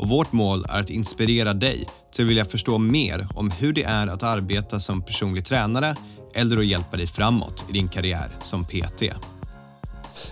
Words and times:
och 0.00 0.08
vårt 0.08 0.32
mål 0.32 0.66
är 0.68 0.80
att 0.80 0.90
inspirera 0.90 1.54
dig 1.54 1.86
till 2.12 2.24
att 2.24 2.28
vilja 2.28 2.44
förstå 2.44 2.78
mer 2.78 3.28
om 3.34 3.50
hur 3.50 3.72
det 3.72 3.82
är 3.82 4.06
att 4.06 4.22
arbeta 4.22 4.80
som 4.80 5.02
personlig 5.02 5.44
tränare 5.44 5.94
eller 6.34 6.58
att 6.58 6.66
hjälpa 6.66 6.96
dig 6.96 7.06
framåt 7.06 7.64
i 7.68 7.72
din 7.72 7.88
karriär 7.88 8.38
som 8.42 8.64
PT. 8.64 9.02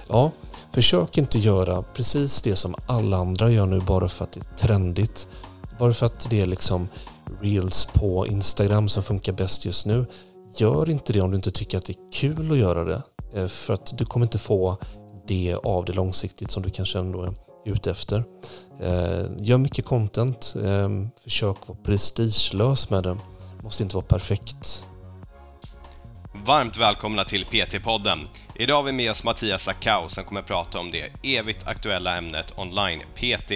Ja, 0.09 0.33
försök 0.73 1.19
inte 1.19 1.39
göra 1.39 1.83
precis 1.83 2.43
det 2.43 2.57
som 2.57 2.75
alla 2.87 3.17
andra 3.17 3.51
gör 3.51 3.67
nu 3.67 3.81
bara 3.81 4.09
för 4.09 4.25
att 4.25 4.33
det 4.33 4.41
är 4.41 4.57
trendigt. 4.57 5.29
Bara 5.79 5.93
för 5.93 6.07
att 6.07 6.31
det 6.31 6.41
är 6.41 6.47
liksom 6.47 6.89
reels 7.41 7.85
på 7.85 8.27
Instagram 8.27 8.89
som 8.89 9.03
funkar 9.03 9.33
bäst 9.33 9.65
just 9.65 9.87
nu. 9.87 10.07
Gör 10.57 10.91
inte 10.91 11.13
det 11.13 11.21
om 11.21 11.31
du 11.31 11.37
inte 11.37 11.51
tycker 11.51 11.79
att 11.79 11.87
det 11.87 11.93
är 11.93 12.13
kul 12.13 12.53
att 12.53 12.59
göra 12.59 12.85
det. 12.85 13.03
Eh, 13.35 13.47
för 13.47 13.75
att 13.75 13.99
du 13.99 14.05
kommer 14.05 14.27
inte 14.27 14.39
få 14.39 14.77
det 15.27 15.57
av 15.65 15.85
det 15.85 15.93
långsiktigt 15.93 16.51
som 16.51 16.63
du 16.63 16.71
kanske 16.71 16.99
ändå 16.99 17.23
är 17.23 17.48
ute 17.65 17.91
efter. 17.91 18.25
Eh, 18.81 19.27
gör 19.39 19.59
mycket 19.59 19.85
content. 19.85 20.55
Eh, 20.65 20.89
försök 21.23 21.57
vara 21.67 21.79
prestigelös 21.85 22.91
med 22.91 23.03
det. 23.03 23.17
Måste 23.63 23.83
inte 23.83 23.97
vara 23.97 24.07
perfekt. 24.07 24.85
Varmt 26.45 26.77
välkomna 26.77 27.25
till 27.25 27.45
PT-podden. 27.45 28.27
Idag 28.55 28.77
har 28.77 28.83
vi 28.83 28.93
med 28.93 29.11
oss 29.11 29.25
Mattias 29.25 29.69
Akau 29.69 30.09
som 30.09 30.25
kommer 30.25 30.41
att 30.41 30.47
prata 30.47 30.79
om 30.79 30.91
det 30.91 31.13
evigt 31.23 31.69
aktuella 31.69 32.19
ämnet 32.19 32.53
online-PT. 32.57 33.53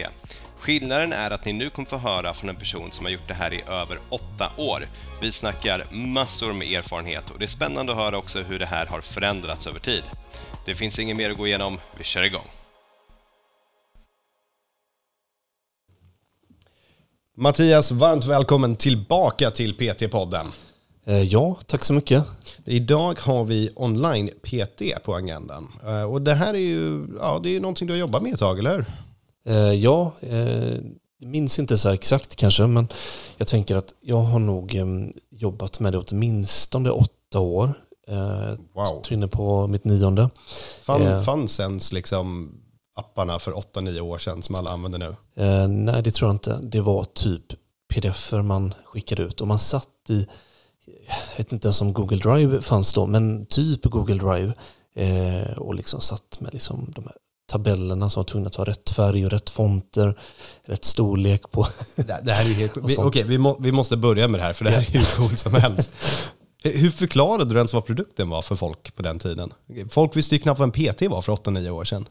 Skillnaden 0.59 1.12
är 1.12 1.31
att 1.31 1.44
ni 1.44 1.53
nu 1.53 1.70
kommer 1.70 1.89
få 1.89 1.97
höra 1.97 2.34
från 2.34 2.50
en 2.50 2.56
person 2.56 2.92
som 2.92 3.05
har 3.06 3.12
gjort 3.12 3.28
det 3.28 3.34
här 3.34 3.53
i 3.53 3.62
över 3.69 3.98
åtta 4.09 4.53
år. 4.56 4.89
Vi 5.20 5.33
snackar 5.33 5.87
massor 5.91 6.53
med 6.53 6.69
erfarenhet 6.69 7.31
och 7.31 7.39
det 7.39 7.44
är 7.44 7.48
spännande 7.48 7.92
att 7.92 7.98
höra 7.98 8.19
också 8.19 8.42
hur 8.42 8.59
det 8.59 8.66
här 8.66 8.87
har 8.87 9.00
förändrats 9.00 9.66
över 9.66 9.81
tid. 9.81 10.03
Det 10.66 10.75
finns 10.75 10.98
inget 10.98 11.16
mer 11.16 11.31
att 11.31 11.37
gå 11.37 11.47
igenom, 11.47 11.78
vi 11.98 12.05
kör 12.05 12.22
igång. 12.22 12.61
Mattias, 17.36 17.91
varmt 17.91 18.25
välkommen 18.25 18.77
tillbaka 18.77 19.50
till 19.50 19.75
PT-podden. 19.75 20.47
Eh, 21.05 21.22
ja, 21.22 21.56
tack 21.66 21.84
så 21.84 21.92
mycket. 21.92 22.25
Idag 22.64 23.20
har 23.20 23.44
vi 23.44 23.70
online-PT 23.77 24.83
på 25.05 25.14
agendan. 25.14 25.69
Eh, 25.86 26.03
och 26.03 26.22
det 26.22 26.34
här 26.34 26.55
är 26.55 26.58
ju 26.58 27.06
ja, 27.20 27.41
det 27.42 27.56
är 27.56 27.60
någonting 27.60 27.86
du 27.86 27.92
har 27.92 27.98
jobbat 27.98 28.22
med 28.22 28.33
ett 28.33 28.38
tag, 28.38 28.58
eller 28.58 28.70
hur? 28.70 28.84
Eh, 29.47 29.72
ja, 29.72 30.12
jag 31.19 31.28
minns 31.28 31.58
inte 31.58 31.78
så 31.78 31.88
exakt 31.88 32.36
kanske, 32.36 32.66
men 32.66 32.88
jag 33.36 33.48
tänker 33.48 33.77
att 33.77 33.94
jag 34.00 34.20
har 34.20 34.38
nog 34.38 34.77
jobbat 35.30 35.80
med 35.80 35.92
det 35.92 35.98
åtminstone 35.98 36.91
åtta 36.91 37.41
år. 37.41 37.75
Wow. 38.75 39.03
Jag 39.08 39.30
på 39.30 39.66
mitt 39.66 39.84
nionde. 39.84 40.30
Fann, 40.83 41.25
fanns 41.25 41.60
ens 41.60 41.92
liksom 41.92 42.55
apparna 42.94 43.38
för 43.38 43.52
8-9 43.52 44.00
år 44.00 44.18
sedan 44.18 44.42
som 44.42 44.54
alla 44.54 44.70
använder 44.70 44.98
nu? 44.98 45.16
Eh, 45.44 45.68
nej, 45.68 46.02
det 46.02 46.12
tror 46.12 46.28
jag 46.28 46.34
inte. 46.34 46.58
Det 46.62 46.80
var 46.80 47.04
typ 47.04 47.52
pdf-er 47.94 48.42
man 48.42 48.74
skickade 48.84 49.22
ut 49.22 49.40
och 49.40 49.48
man 49.48 49.58
satt 49.58 49.88
i, 50.08 50.26
jag 51.08 51.36
vet 51.36 51.52
inte 51.52 51.66
ens 51.66 51.80
om 51.80 51.92
Google 51.92 52.16
Drive 52.16 52.62
fanns 52.62 52.92
då, 52.92 53.06
men 53.06 53.46
typ 53.46 53.84
Google 53.84 54.14
Drive 54.14 54.54
eh, 54.94 55.58
och 55.58 55.74
liksom 55.74 56.00
satt 56.00 56.40
med 56.40 56.52
liksom 56.52 56.92
de 56.94 57.04
här 57.04 57.16
tabellerna 57.52 58.10
som 58.10 58.20
var 58.20 58.25
tvungna 58.25 58.48
att 58.48 58.54
ha 58.54 58.64
rätt 58.64 58.91
färg 58.91 59.25
och 59.25 59.31
rätt 59.31 59.50
fonter, 59.50 60.19
rätt 60.64 60.84
storlek 60.84 61.50
på. 61.50 61.66
Det, 61.97 62.20
det 62.22 62.32
här 62.32 62.50
är 62.50 62.54
helt, 62.54 62.76
vi, 62.84 62.97
okej, 62.98 63.22
vi, 63.22 63.38
må, 63.38 63.56
vi 63.60 63.72
måste 63.72 63.97
börja 63.97 64.28
med 64.28 64.41
det 64.41 64.44
här 64.44 64.52
för 64.52 64.64
det 64.64 64.70
här 64.70 64.78
är 64.78 64.98
hur 64.98 65.16
coolt 65.16 65.38
som 65.38 65.54
helst. 65.54 65.94
Hur 66.64 66.91
förklarade 66.91 67.54
du 67.54 67.56
ens 67.56 67.75
vad 67.75 67.86
produkten 67.86 68.28
var 68.28 68.42
för 68.42 68.56
folk 68.56 68.97
på 68.97 69.02
den 69.02 69.19
tiden? 69.19 69.52
Folk 69.91 70.16
visste 70.16 70.34
ju 70.34 70.38
knappt 70.38 70.60
vad 70.60 70.78
en 70.78 70.94
PT 70.94 71.02
var 71.02 71.22
för 71.22 71.32
8-9 71.32 71.70
år 71.70 71.84
sedan. 71.84 72.08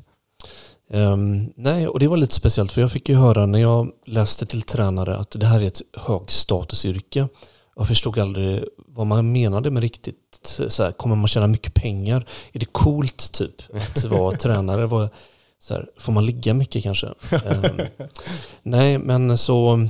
Um, 0.94 1.54
nej, 1.56 1.88
och 1.88 2.00
det 2.00 2.08
var 2.08 2.18
lite 2.18 2.34
speciellt 2.34 2.72
för 2.72 2.82
jag 2.82 2.92
fick 2.92 3.10
ju 3.10 3.16
höra 3.16 3.46
när 3.46 3.60
jag 3.60 3.92
läste 4.06 4.46
till 4.46 4.62
tränare 4.62 5.18
att 5.18 5.32
det 5.40 5.46
här 5.46 5.62
är 5.62 5.68
ett 5.68 5.82
högstatusyrke. 5.94 7.28
Jag 7.76 7.88
förstod 7.88 8.20
aldrig 8.20 8.64
vad 8.78 9.08
man 9.08 9.32
menade 9.32 9.72
med 9.72 9.84
riktigt. 9.84 10.60
Så 10.68 10.84
här, 10.84 10.92
kommer 10.92 11.16
man 11.16 11.28
tjäna 11.28 11.48
mycket 11.48 11.74
pengar? 11.74 12.28
Är 12.52 12.60
det 12.60 12.66
coolt 12.66 13.32
typ 13.32 13.62
att 13.74 14.04
vara 14.04 14.38
tränare? 14.38 14.86
Var, 14.86 15.10
så 15.60 15.74
här, 15.74 15.90
får 15.98 16.12
man 16.12 16.26
ligga 16.26 16.54
mycket 16.54 16.84
kanske? 16.84 17.08
Um, 17.08 17.82
nej, 18.64 18.98
men 18.98 19.38
så 19.38 19.88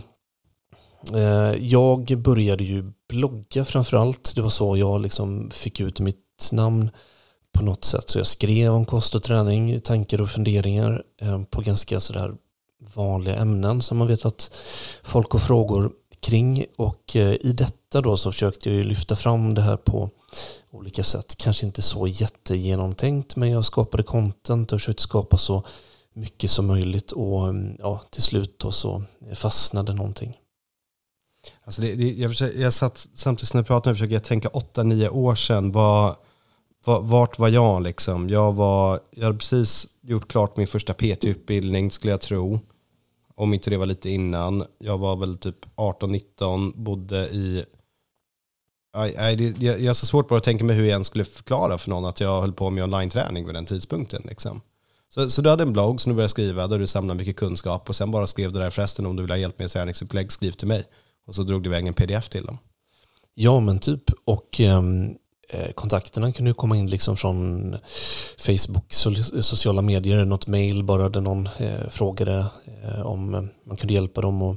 uh, 1.16 1.56
jag 1.58 2.18
började 2.18 2.64
ju 2.64 2.92
blogga 3.10 3.66
framförallt. 3.66 4.36
Det 4.36 4.42
var 4.42 4.50
så 4.50 4.78
jag 4.78 5.02
liksom 5.02 5.52
fick 5.52 5.80
ut 5.80 6.00
mitt 6.00 6.50
namn 6.52 6.90
på 7.52 7.64
något 7.64 7.84
sätt. 7.84 8.10
Så 8.10 8.20
jag 8.20 8.28
skrev 8.28 8.74
om 8.74 8.86
kost 8.86 9.16
och 9.16 9.24
träning, 9.24 9.80
tankar 9.80 10.22
och 10.22 10.30
funderingar 10.30 11.04
eh, 11.22 11.44
på 11.44 11.62
ganska 11.62 12.00
sådär 12.00 12.34
vanliga 12.94 13.36
ämnen 13.36 13.82
som 13.82 13.98
man 13.98 14.08
vet 14.08 14.26
att 14.26 14.52
folk 15.04 15.32
har 15.32 15.40
frågor 15.40 15.92
kring. 16.20 16.66
Och 16.78 17.16
eh, 17.16 17.34
i 17.42 17.54
detta 17.54 18.02
då 18.02 18.18
så 18.18 18.32
försökte 18.32 18.70
jag 18.70 18.78
ju 18.78 18.84
lyfta 18.84 19.16
fram 19.16 19.54
det 19.54 19.62
här 19.62 19.78
på 19.78 20.10
olika 20.72 21.04
sätt. 21.04 21.36
Kanske 21.38 21.66
inte 21.66 21.82
så 21.82 22.08
jättegenomtänkt 22.08 23.36
men 23.36 23.52
jag 23.52 23.66
skapade 23.66 24.04
content 24.04 24.72
och 24.72 24.80
försökte 24.80 25.04
skapa 25.04 25.38
så 25.38 25.64
mycket 26.14 26.52
som 26.52 26.68
möjligt 26.68 27.12
och 27.12 27.50
mm, 27.50 27.78
ja, 27.80 28.02
till 28.10 28.22
slut 28.22 28.60
då 28.60 28.72
så 28.72 29.04
fastnade 29.34 29.94
någonting. 29.94 30.38
Alltså 31.64 31.82
det, 31.82 31.96
det, 31.96 32.12
jag, 32.12 32.32
försöker, 32.32 32.60
jag 32.60 32.74
satt 32.74 33.08
samtidigt 33.16 33.50
som 33.50 33.58
jag 33.58 33.68
pratade 33.68 33.96
försöker 33.96 34.14
jag 34.14 34.24
tänka 34.24 34.50
8-9 34.50 35.10
år 35.10 35.36
sedan. 35.36 35.72
Vad, 35.72 36.16
vart 36.86 37.40
var 37.40 37.50
jag 37.50 37.84
liksom? 37.84 38.30
Jag, 38.30 38.54
var, 38.54 39.00
jag 39.12 39.24
hade 39.24 39.38
precis 39.38 39.88
gjort 40.02 40.28
klart 40.28 40.58
min 40.58 40.68
första 40.68 40.94
PT-utbildning 40.94 41.92
skulle 41.92 42.14
jag 42.14 42.22
tro. 42.22 42.60
Om 43.36 43.54
inte 43.54 43.70
det 43.70 43.78
var 43.78 43.86
lite 43.86 44.10
innan. 44.10 44.66
Jag 44.78 44.98
var 44.98 45.16
väl 45.16 45.38
typ 45.38 45.66
18-19, 45.76 46.74
bodde 46.76 47.28
i... 47.28 47.66
Jag 48.94 49.88
har 49.88 49.94
så 49.94 50.06
svårt 50.06 50.30
bara 50.30 50.38
att 50.38 50.44
tänka 50.44 50.64
mig 50.64 50.76
hur 50.76 50.84
jag 50.84 50.92
ens 50.92 51.08
skulle 51.08 51.26
förklara 51.26 51.78
för 51.78 51.90
någon 51.90 52.06
att 52.06 52.20
jag 52.20 52.42
höll 52.42 52.54
på 52.54 52.70
med 52.70 52.84
online-träning 52.84 53.46
vid 53.46 53.56
den 53.56 53.66
tidpunkten. 53.66 54.22
Liksom. 54.26 54.62
Så, 55.10 55.30
så 55.30 55.42
du 55.42 55.50
hade 55.50 55.64
en 55.64 55.74
blogg 55.74 56.02
som 56.02 56.10
du 56.10 56.16
började 56.16 56.30
skriva 56.30 56.68
där 56.68 56.80
du 56.80 56.88
samlade 56.88 57.18
mycket 57.18 57.36
kunskap 57.36 57.90
och 57.90 57.96
sen 57.96 58.12
bara 58.12 58.28
skrev 58.28 58.52
du 58.52 58.60
där 58.60 58.70
förresten 58.70 59.06
om 59.06 59.16
du 59.16 59.24
vill 59.24 59.32
ha 59.32 59.38
hjälp 59.38 59.60
med 59.60 59.72
träningsupplägg, 59.72 60.32
skriv 60.32 60.52
till 60.52 60.68
mig. 60.68 60.84
Och 61.28 61.36
så 61.36 61.44
drog 61.44 61.64
du 61.64 61.70
iväg 61.70 61.88
en 61.88 61.94
pdf 61.94 62.30
till 62.30 62.46
dem. 62.46 62.58
Ja 63.34 63.60
men 63.60 63.80
typ. 63.80 64.04
Och 64.26 64.60
um, 64.60 65.16
Eh, 65.54 65.72
kontakterna 65.72 66.32
kunde 66.32 66.54
komma 66.54 66.78
in 66.78 66.88
liksom 66.88 67.18
från 67.18 67.76
Facebook, 68.38 68.94
sociala 69.42 69.82
medier, 69.82 70.26
något 70.26 70.48
mail 70.48 70.84
bara 70.84 71.10
där 71.10 71.22
någon 71.22 71.50
eh, 71.58 71.90
frågade 71.90 72.46
eh, 72.84 73.02
om 73.02 73.36
eh, 73.36 73.44
man 73.64 73.78
kunde 73.78 73.94
hjälpa 73.94 74.22
dem 74.22 74.42
och, 74.42 74.56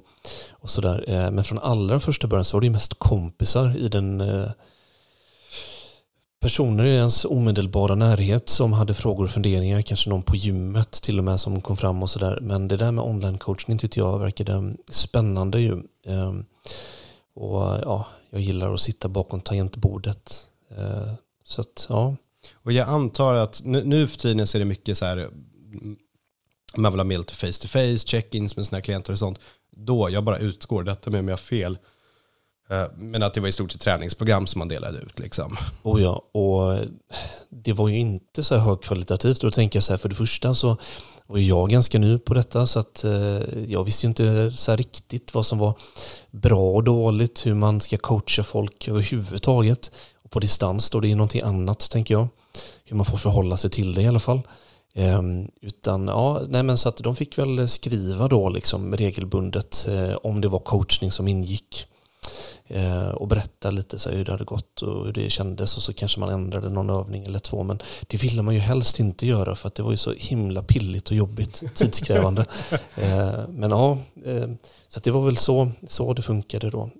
och 0.50 0.70
sådär. 0.70 1.04
Eh, 1.08 1.30
men 1.30 1.44
från 1.44 1.58
allra 1.58 2.00
första 2.00 2.26
början 2.26 2.44
så 2.44 2.56
var 2.56 2.60
det 2.60 2.66
ju 2.66 2.72
mest 2.72 2.94
kompisar 2.94 3.76
i 3.76 3.88
den 3.88 4.20
eh, 4.20 4.50
personer 6.40 6.84
i 6.84 6.94
ens 6.96 7.24
omedelbara 7.24 7.94
närhet 7.94 8.48
som 8.48 8.72
hade 8.72 8.94
frågor 8.94 9.24
och 9.24 9.30
funderingar, 9.30 9.82
kanske 9.82 10.10
någon 10.10 10.22
på 10.22 10.36
gymmet 10.36 10.90
till 10.90 11.18
och 11.18 11.24
med 11.24 11.40
som 11.40 11.60
kom 11.60 11.76
fram 11.76 12.02
och 12.02 12.10
sådär. 12.10 12.38
Men 12.42 12.68
det 12.68 12.76
där 12.76 12.92
med 12.92 13.04
online 13.04 13.38
coachning 13.38 13.78
tyckte 13.78 13.98
jag 13.98 14.18
verkade 14.18 14.74
spännande 14.88 15.60
ju. 15.60 15.82
Ehm, 16.06 16.44
och 17.34 17.62
ja, 17.62 18.06
jag 18.30 18.40
gillar 18.40 18.74
att 18.74 18.80
sitta 18.80 19.08
bakom 19.08 19.40
tangentbordet 19.40 20.48
så 21.44 21.60
att, 21.60 21.86
ja. 21.88 22.16
Och 22.54 22.72
jag 22.72 22.88
antar 22.88 23.34
att 23.34 23.60
nu, 23.64 23.84
nu 23.84 24.06
för 24.06 24.18
tiden 24.18 24.46
så 24.46 24.56
är 24.56 24.58
det 24.58 24.64
mycket 24.64 24.98
så 24.98 25.04
här, 25.04 25.30
man 26.76 26.92
vill 26.92 27.00
ha 27.00 27.04
mail 27.04 27.24
till 27.24 27.36
face 27.36 27.62
to 27.62 27.68
face, 27.68 27.98
check-ins 28.06 28.56
med 28.56 28.66
sina 28.66 28.80
klienter 28.80 29.12
och 29.12 29.18
sånt. 29.18 29.38
Då, 29.70 30.10
jag 30.10 30.24
bara 30.24 30.38
utgår, 30.38 30.82
detta 30.82 31.10
med 31.10 31.20
om 31.20 31.28
jag 31.28 31.32
har 31.32 31.38
fel, 31.38 31.78
eh, 32.70 32.84
men 32.96 33.22
att 33.22 33.34
det 33.34 33.40
var 33.40 33.48
i 33.48 33.52
stort 33.52 33.72
sett 33.72 33.80
träningsprogram 33.80 34.46
som 34.46 34.58
man 34.58 34.68
delade 34.68 34.98
ut. 34.98 35.18
Liksom. 35.18 35.56
Oh 35.82 36.02
ja, 36.02 36.12
och 36.32 36.78
det 37.50 37.72
var 37.72 37.88
ju 37.88 37.96
inte 37.98 38.44
så 38.44 38.54
här 38.54 38.62
högkvalitativt. 38.62 39.40
Då 39.40 39.50
tänker 39.50 39.76
jag 39.76 39.84
så 39.84 39.92
här, 39.92 39.98
för 39.98 40.08
det 40.08 40.14
första 40.14 40.54
så 40.54 40.76
var 41.26 41.38
jag 41.38 41.70
ganska 41.70 41.98
ny 41.98 42.18
på 42.18 42.34
detta 42.34 42.66
så 42.66 42.78
att 42.78 43.04
eh, 43.04 43.64
jag 43.68 43.84
visste 43.84 44.06
ju 44.06 44.08
inte 44.08 44.50
så 44.50 44.76
riktigt 44.76 45.34
vad 45.34 45.46
som 45.46 45.58
var 45.58 45.78
bra 46.30 46.70
och 46.70 46.84
dåligt, 46.84 47.46
hur 47.46 47.54
man 47.54 47.80
ska 47.80 47.96
coacha 47.96 48.42
folk 48.44 48.88
överhuvudtaget 48.88 49.92
på 50.34 50.40
distans 50.40 50.90
då, 50.90 51.00
det 51.00 51.10
är 51.10 51.16
någonting 51.16 51.42
annat 51.42 51.90
tänker 51.90 52.14
jag. 52.14 52.28
Hur 52.84 52.96
man 52.96 53.06
får 53.06 53.16
förhålla 53.16 53.56
sig 53.56 53.70
till 53.70 53.94
det 53.94 54.02
i 54.02 54.06
alla 54.06 54.20
fall. 54.20 54.40
Um, 54.94 55.50
utan 55.60 56.08
ja, 56.08 56.42
nej 56.48 56.62
men 56.62 56.78
så 56.78 56.88
att 56.88 56.96
de 56.96 57.16
fick 57.16 57.38
väl 57.38 57.68
skriva 57.68 58.28
då 58.28 58.48
liksom 58.48 58.96
regelbundet 58.96 59.86
eh, 59.88 60.16
om 60.22 60.40
det 60.40 60.48
var 60.48 60.58
coachning 60.58 61.10
som 61.10 61.28
ingick. 61.28 61.86
Eh, 62.66 63.08
och 63.08 63.28
berätta 63.28 63.70
lite 63.70 63.98
så 63.98 64.10
hur 64.10 64.24
det 64.24 64.32
hade 64.32 64.44
gått 64.44 64.82
och 64.82 65.06
hur 65.06 65.12
det 65.12 65.30
kändes 65.30 65.76
och 65.76 65.82
så 65.82 65.92
kanske 65.92 66.20
man 66.20 66.28
ändrade 66.28 66.68
någon 66.68 66.90
övning 66.90 67.24
eller 67.24 67.38
två. 67.38 67.62
Men 67.62 67.78
det 68.06 68.22
ville 68.22 68.42
man 68.42 68.54
ju 68.54 68.60
helst 68.60 69.00
inte 69.00 69.26
göra 69.26 69.54
för 69.54 69.68
att 69.68 69.74
det 69.74 69.82
var 69.82 69.90
ju 69.90 69.96
så 69.96 70.12
himla 70.12 70.62
pilligt 70.62 71.10
och 71.10 71.16
jobbigt, 71.16 71.62
tidskrävande. 71.74 72.46
eh, 72.96 73.48
men 73.48 73.70
ja, 73.70 73.98
så 74.88 75.00
det 75.00 75.10
var 75.10 75.24
väl 75.24 75.36
så, 75.36 75.70
så 75.88 76.12
det 76.12 76.22
funkade 76.22 76.70
då. 76.70 76.90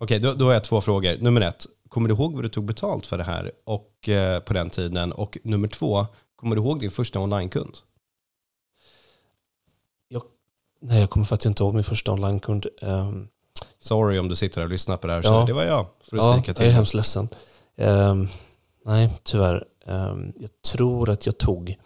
Okej, 0.00 0.18
då, 0.18 0.34
då 0.34 0.44
har 0.44 0.52
jag 0.52 0.64
två 0.64 0.80
frågor. 0.80 1.16
Nummer 1.20 1.40
ett, 1.40 1.66
kommer 1.88 2.08
du 2.08 2.14
ihåg 2.14 2.34
vad 2.34 2.44
du 2.44 2.48
tog 2.48 2.64
betalt 2.64 3.06
för 3.06 3.18
det 3.18 3.24
här 3.24 3.52
och, 3.64 4.08
eh, 4.08 4.40
på 4.40 4.52
den 4.52 4.70
tiden? 4.70 5.12
Och 5.12 5.38
nummer 5.44 5.68
två, 5.68 6.06
kommer 6.36 6.56
du 6.56 6.62
ihåg 6.62 6.80
din 6.80 6.90
första 6.90 7.20
onlinekund? 7.20 7.76
Jag, 10.08 10.22
nej, 10.80 11.00
jag 11.00 11.10
kommer 11.10 11.26
faktiskt 11.26 11.46
inte 11.46 11.62
ihåg 11.62 11.74
min 11.74 11.84
första 11.84 12.12
onlinekund. 12.12 12.66
Um, 12.82 13.28
Sorry 13.80 14.18
om 14.18 14.28
du 14.28 14.36
sitter 14.36 14.62
och 14.62 14.68
lyssnar 14.68 14.96
på 14.96 15.06
det 15.06 15.12
här. 15.12 15.22
Ja. 15.24 15.44
Det 15.46 15.52
var 15.52 15.64
jag. 15.64 15.86
För 16.00 16.16
att 16.16 16.24
ja, 16.24 16.42
till. 16.42 16.54
jag 16.58 16.66
är 16.66 16.70
hemskt 16.70 16.94
ledsen. 16.94 17.28
Um, 17.76 18.28
nej, 18.84 19.10
tyvärr. 19.22 19.64
Um, 19.86 20.32
jag 20.36 20.50
tror 20.62 21.10
att 21.10 21.26
jag 21.26 21.38
tog 21.38 21.76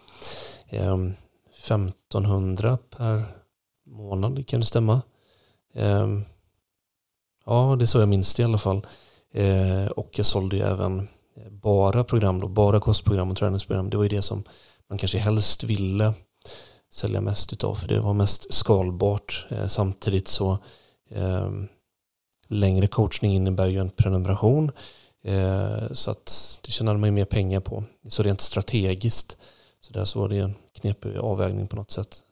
um, 0.71 1.13
1500 1.63 2.77
per 2.89 3.23
månad. 3.85 4.47
Kan 4.47 4.59
det 4.59 4.65
stämma? 4.65 5.01
Ja, 7.45 7.75
det 7.75 7.83
är 7.83 7.85
så 7.85 7.99
jag 7.99 8.09
minns 8.09 8.33
det 8.33 8.41
i 8.41 8.45
alla 8.45 8.57
fall. 8.57 8.87
Eh, 9.33 9.87
och 9.87 10.09
jag 10.11 10.25
sålde 10.25 10.55
ju 10.55 10.61
även 10.61 10.99
eh, 11.35 11.49
bara 11.49 12.03
program, 12.03 12.39
då, 12.39 12.47
bara 12.47 12.79
kostprogram 12.79 13.31
och 13.31 13.37
träningsprogram. 13.37 13.89
Det 13.89 13.97
var 13.97 14.03
ju 14.03 14.09
det 14.09 14.21
som 14.21 14.43
man 14.89 14.97
kanske 14.97 15.17
helst 15.17 15.63
ville 15.63 16.13
sälja 16.91 17.21
mest 17.21 17.53
utav 17.53 17.75
för 17.75 17.87
det 17.87 17.99
var 17.99 18.13
mest 18.13 18.53
skalbart. 18.53 19.47
Eh, 19.49 19.67
samtidigt 19.67 20.27
så 20.27 20.57
längre 22.47 22.87
coachning 22.87 23.33
innebär 23.33 23.67
ju 23.67 23.79
en 23.79 23.89
prenumeration. 23.89 24.71
Så 25.91 26.11
att 26.11 26.59
det 26.63 26.71
tjänade 26.71 26.99
man 26.99 27.07
ju 27.07 27.11
mer 27.11 27.25
pengar 27.25 27.59
på. 27.59 27.83
Så 28.07 28.23
rent 28.23 28.41
strategiskt. 28.41 29.37
Så 29.81 29.93
där 29.93 30.05
så 30.05 30.19
var 30.19 30.29
det 30.29 30.37
en 30.37 30.55
knepig 30.73 31.17
avvägning 31.17 31.67
på 31.67 31.75
något 31.75 31.91
sätt. 31.91 32.23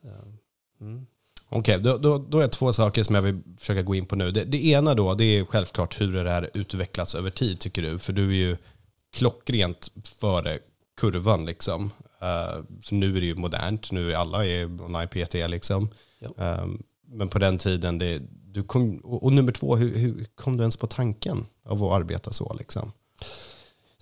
Mm. 0.80 1.06
Okej, 1.54 1.76
okay, 1.78 1.92
då, 1.92 1.98
då, 1.98 2.18
då 2.18 2.40
är 2.40 2.48
två 2.48 2.72
saker 2.72 3.02
som 3.02 3.14
jag 3.14 3.22
vill 3.22 3.40
försöka 3.58 3.82
gå 3.82 3.94
in 3.94 4.06
på 4.06 4.16
nu. 4.16 4.30
Det, 4.30 4.44
det, 4.44 4.66
ena 4.66 4.94
då, 4.94 5.14
det 5.14 5.24
är 5.24 5.44
självklart 5.44 6.00
hur 6.00 6.24
det 6.24 6.30
här 6.30 6.50
utvecklats 6.54 7.14
över 7.14 7.30
tid 7.30 7.60
tycker 7.60 7.82
du? 7.82 7.98
För 7.98 8.12
du 8.12 8.28
är 8.28 8.34
ju 8.34 8.56
klockrent 9.16 9.90
före 10.20 10.58
kurvan 11.00 11.46
liksom. 11.46 11.84
Uh, 12.22 12.64
så 12.82 12.94
nu 12.94 13.16
är 13.16 13.20
det 13.20 13.26
ju 13.26 13.34
modernt, 13.34 13.92
nu 13.92 14.12
är 14.12 14.16
alla 14.16 14.46
är 14.46 14.82
online-PT 14.82 15.34
liksom. 15.34 15.88
Ja. 16.18 16.62
Um, 16.62 16.82
men 17.06 17.28
på 17.28 17.38
den 17.38 17.58
tiden, 17.58 17.98
det, 17.98 18.22
du 18.46 18.62
kom, 18.62 18.98
och 18.98 19.32
nummer 19.32 19.52
två, 19.52 19.76
hur, 19.76 19.96
hur, 19.98 20.26
kom 20.34 20.56
du 20.56 20.62
ens 20.62 20.76
på 20.76 20.86
tanken 20.86 21.46
av 21.64 21.84
att 21.84 21.92
arbeta 21.92 22.32
så? 22.32 22.56
Liksom? 22.58 22.92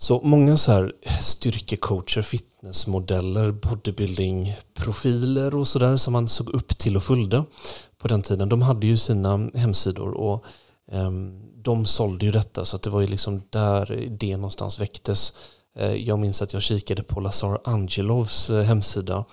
Så 0.02 0.20
många 0.20 0.56
så 0.56 0.73
här 0.73 0.93
styrkecoacher, 1.20 2.23
fitnessmodeller, 2.23 3.52
bodybuilding-profiler 3.52 5.55
och 5.55 5.69
sådär 5.69 5.97
som 5.97 6.12
man 6.12 6.29
såg 6.29 6.49
upp 6.49 6.79
till 6.79 6.97
och 6.97 7.02
följde 7.02 7.44
på 7.99 8.08
den 8.08 8.23
tiden, 8.23 8.49
de 8.49 8.62
hade 8.62 8.87
ju 8.87 8.97
sina 8.97 9.50
hemsidor 9.55 10.11
och 10.11 10.44
um, 10.93 11.43
de 11.62 11.87
sålde 11.87 12.26
ju 12.26 12.32
detta 12.32 12.64
så 12.64 12.76
att 12.76 12.82
det 12.82 12.91
var 12.91 13.00
ju 13.00 13.06
liksom 13.06 13.43
där 13.50 14.08
det 14.11 14.37
någonstans 14.37 14.81
väcktes. 14.81 15.32
Eh, 15.80 15.94
jag 15.94 16.18
minns 16.18 16.42
att 16.42 16.52
jag 16.52 16.62
kikade 16.62 17.02
på 17.02 17.20
Lazar 17.20 17.60
Angelovs 17.64 18.50
eh, 18.50 18.62
hemsida 18.62 19.24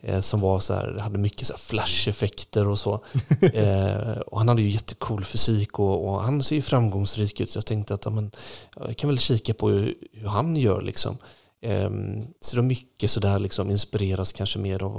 eh, 0.00 0.20
som 0.20 0.40
var 0.40 0.58
så 0.58 0.74
här, 0.74 0.98
hade 0.98 1.18
mycket 1.18 1.46
så 1.46 1.56
flash-effekter 1.56 2.68
och 2.68 2.78
så. 2.78 2.92
och 4.26 4.38
han 4.38 4.48
hade 4.48 4.62
ju 4.62 4.68
jättecool 4.68 5.24
fysik 5.24 5.78
och, 5.78 6.08
och, 6.08 6.20
han 6.20 6.42
ser 6.42 6.56
ju 6.56 6.62
framgångsrik 6.62 7.40
ut 7.40 7.50
så 7.50 7.56
jag 7.56 7.66
tänkte 7.66 7.94
att 7.94 8.04
ja, 8.04 8.30
jag 8.74 8.96
kan 8.96 9.10
väl 9.10 9.18
kika 9.18 9.54
på 9.54 9.68
hur, 9.68 9.94
hur 10.12 10.28
han 10.28 10.56
gör 10.56 10.82
liksom. 10.82 11.18
Ehm, 11.60 12.26
så 12.40 12.56
det 12.56 12.62
var 12.62 12.68
mycket 12.68 13.10
sådär 13.10 13.38
liksom 13.38 13.70
inspireras 13.70 14.32
kanske 14.32 14.58
mer 14.58 14.82
av 14.82 14.92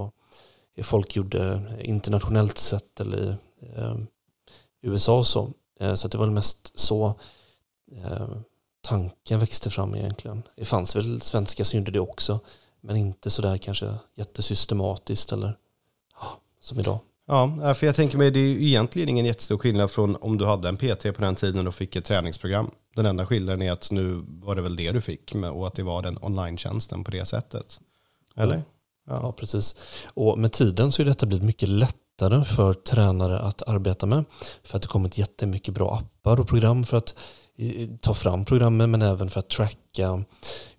vad 0.76 0.86
folk 0.86 1.16
gjorde 1.16 1.62
internationellt 1.82 2.58
sett 2.58 3.00
eller 3.00 3.18
i 3.18 3.36
ehm, 3.78 4.08
USA 4.82 5.18
och 5.18 5.28
så. 5.28 5.52
Så 5.96 6.08
det 6.08 6.18
var 6.18 6.28
mest 6.28 6.80
så 6.80 7.20
tanken 8.84 9.40
växte 9.40 9.70
fram 9.70 9.96
egentligen. 9.96 10.44
Det 10.56 10.66
fanns 10.66 10.96
väl 10.96 11.22
svenskar 11.22 11.64
som 11.64 11.80
gjorde 11.80 11.92
det 11.92 12.00
också, 12.00 12.40
men 12.82 12.96
inte 12.96 13.30
sådär 13.30 13.58
kanske 13.58 13.94
jättesystematiskt 14.16 15.32
eller 15.32 15.58
som 16.60 16.80
idag. 16.80 17.00
Ja, 17.26 17.74
för 17.76 17.86
jag 17.86 17.96
tänker 17.96 18.18
mig 18.18 18.32
det 18.32 18.40
är 18.40 18.62
egentligen 18.62 19.10
ingen 19.10 19.26
jättestor 19.26 19.58
skillnad 19.58 19.92
från 19.92 20.16
om 20.16 20.38
du 20.38 20.46
hade 20.46 20.70
en 20.70 20.78
PT 20.78 21.04
på 21.16 21.22
den 21.22 21.36
tiden 21.36 21.68
och 21.68 21.76
fick 21.76 21.96
ett 21.96 22.06
träningsprogram. 22.06 22.72
Den 22.96 23.06
enda 23.06 23.26
skillnaden 23.26 23.62
är 23.62 23.72
att 23.72 23.92
nu 23.92 24.24
var 24.28 24.56
det 24.56 24.62
väl 24.62 24.76
det 24.76 24.92
du 24.92 25.02
fick 25.02 25.36
och 25.36 25.68
att 25.68 25.76
det 25.76 25.84
var 25.84 26.02
den 26.02 26.18
online-tjänsten 26.22 27.04
på 27.04 27.12
det 27.12 27.26
sättet. 27.26 27.82
Eller? 28.36 28.64
Ja. 29.08 29.20
ja, 29.22 29.32
precis. 29.32 29.76
Och 30.06 30.40
med 30.40 30.52
tiden 30.52 30.92
så 30.92 31.02
är 31.02 31.06
detta 31.06 31.26
blivit 31.26 31.46
mycket 31.46 31.70
lättare 31.70 32.44
för 32.44 32.74
tränare 32.74 33.40
att 33.40 33.62
arbeta 33.68 34.06
med. 34.06 34.26
För 34.64 34.78
att 34.78 34.82
det 34.82 34.88
kommit 34.88 35.18
jättemycket 35.18 35.74
bra 35.74 35.96
appar 35.96 36.40
och 36.40 36.48
program 36.48 36.84
för 36.84 36.98
att 36.98 37.16
ta 38.02 38.14
fram 38.14 38.46
programmen 38.46 38.92
men 38.92 39.02
även 39.02 39.30
för 39.30 39.40
att 39.40 39.50
tracka, 39.50 40.24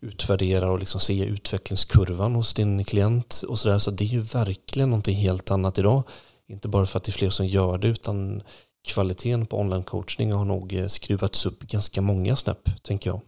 utvärdera 0.00 0.70
och 0.70 0.78
liksom 0.78 1.00
se 1.00 1.24
utvecklingskurvan 1.24 2.34
hos 2.34 2.54
din 2.54 2.84
klient 2.84 3.44
och 3.48 3.58
sådär. 3.58 3.78
Så 3.78 3.90
det 3.90 4.04
är 4.04 4.08
ju 4.08 4.20
verkligen 4.20 4.90
någonting 4.90 5.16
helt 5.16 5.50
annat 5.50 5.78
idag. 5.78 6.02
Inte 6.48 6.68
bara 6.68 6.86
för 6.86 6.98
att 6.98 7.04
det 7.04 7.10
är 7.10 7.12
fler 7.12 7.30
som 7.30 7.46
gör 7.46 7.78
det 7.78 7.88
utan 7.88 8.42
kvaliteten 8.84 9.46
på 9.46 9.60
online 9.60 9.82
coachning 9.82 10.32
har 10.32 10.44
nog 10.44 10.72
eh, 10.72 10.86
skruvats 10.86 11.46
upp 11.46 11.62
ganska 11.62 12.02
många 12.02 12.36
snäpp, 12.36 12.82
tänker 12.82 13.10
jag. 13.10 13.20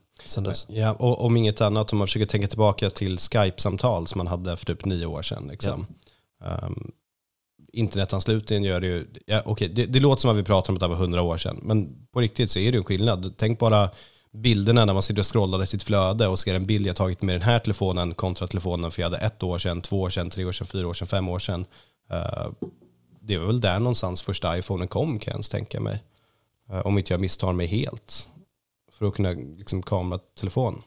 Ja, 0.69 0.93
och 0.93 1.25
om 1.25 1.37
inget 1.37 1.61
annat, 1.61 1.93
om 1.93 1.99
man 1.99 2.07
försöker 2.07 2.27
tänka 2.27 2.49
tillbaka 2.49 2.91
till 2.91 3.19
Skype-samtal 3.19 4.07
som 4.07 4.19
man 4.19 4.27
hade 4.27 4.57
för 4.57 4.67
typ 4.67 4.85
nio 4.85 5.07
år 5.07 5.23
sedan. 5.23 5.49
Liksom. 5.49 5.87
Ja. 6.41 6.61
Um, 6.67 6.93
internetanslutningen 7.77 8.65
gör 8.65 8.81
det 8.81 8.87
ju, 8.87 9.07
ja, 9.27 9.43
okay, 9.45 9.69
det, 9.69 9.87
det 9.87 10.01
låter 10.01 10.21
som 10.21 10.31
att 10.31 10.37
vi 10.37 10.43
pratar 10.43 10.73
om 10.73 10.77
att 10.77 10.81
det 10.81 10.89
var 10.89 10.97
hundra 10.97 11.23
år 11.23 11.37
sedan, 11.37 11.61
men 11.63 12.07
på 12.13 12.21
riktigt 12.21 12.51
så 12.51 12.59
är 12.59 12.73
det 12.73 12.77
ju 12.77 12.79
en 12.79 12.85
skillnad. 12.85 13.35
Tänk 13.37 13.59
bara 13.59 13.91
bilderna 14.33 14.85
när 14.85 14.93
man 14.93 15.03
sitter 15.03 15.21
och 15.21 15.33
scrollar 15.33 15.63
i 15.63 15.67
sitt 15.67 15.83
flöde 15.83 16.27
och 16.27 16.39
ser 16.39 16.55
en 16.55 16.67
bild 16.67 16.87
jag 16.87 16.97
tagit 16.97 17.23
med 17.23 17.35
den 17.35 17.43
här 17.43 17.59
telefonen 17.59 18.15
kontra 18.15 18.47
telefonen 18.47 18.91
för 18.91 19.03
jag 19.03 19.11
hade 19.11 19.25
ett 19.25 19.43
år 19.43 19.59
sedan, 19.59 19.83
två 19.83 20.01
år 20.01 20.11
sedan, 20.11 20.31
tre 20.31 20.45
år 20.45 20.53
sedan, 20.53 20.67
fyra 20.67 20.89
år 20.89 20.95
sedan, 20.95 21.09
fem 21.09 21.29
år 21.29 21.39
sedan. 21.39 21.67
Uh, 22.13 22.53
det 23.21 23.39
var 23.39 23.47
väl 23.47 23.61
där 23.61 23.79
någonstans 23.79 24.23
första 24.23 24.59
iPhonen 24.59 24.89
kom 24.89 25.19
kan 25.19 25.31
jag 25.31 25.35
ens 25.35 25.49
tänka 25.49 25.81
mig. 25.81 26.03
Uh, 26.73 26.87
om 26.87 26.99
inte 26.99 27.13
jag 27.13 27.21
misstar 27.21 27.53
mig 27.53 27.67
helt. 27.67 28.29
För 28.93 29.09
att 29.09 29.15
kunna 29.15 29.31
liksom 29.59 29.83
kamera 29.83 30.21
telefon. 30.41 30.83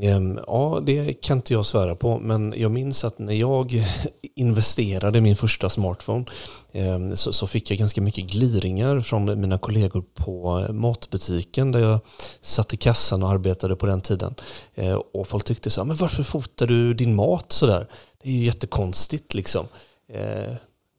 Ehm, 0.00 0.38
ja, 0.46 0.82
det 0.86 1.12
kan 1.12 1.38
inte 1.38 1.52
jag 1.52 1.66
svära 1.66 1.94
på, 1.94 2.18
men 2.18 2.54
jag 2.56 2.70
minns 2.70 3.04
att 3.04 3.18
när 3.18 3.34
jag 3.34 3.72
investerade 4.34 5.18
i 5.18 5.20
min 5.20 5.36
första 5.36 5.70
smartphone 5.70 6.24
ehm, 6.72 7.16
så, 7.16 7.46
fick 7.46 7.70
jag 7.70 7.78
ganska 7.78 8.00
mycket 8.00 8.24
gliringar 8.24 9.00
från 9.00 9.40
mina 9.40 9.58
kollegor 9.58 10.04
på 10.14 10.66
matbutiken 10.70 11.72
där 11.72 11.80
jag 11.80 12.00
satt 12.40 12.74
i 12.74 12.76
kassan 12.76 13.22
och 13.22 13.30
arbetade 13.30 13.76
på 13.76 13.86
den 13.86 14.00
tiden. 14.00 14.34
Ehm, 14.74 15.00
och 15.12 15.28
folk 15.28 15.44
tyckte 15.44 15.70
så 15.70 15.80
här, 15.80 15.86
men 15.86 15.96
varför 15.96 16.22
fotar 16.22 16.66
du 16.66 16.94
din 16.94 17.14
mat 17.14 17.52
sådär? 17.52 17.86
Det 18.22 18.28
är 18.28 18.32
ju 18.32 18.44
jättekonstigt 18.44 19.34
liksom. 19.34 19.66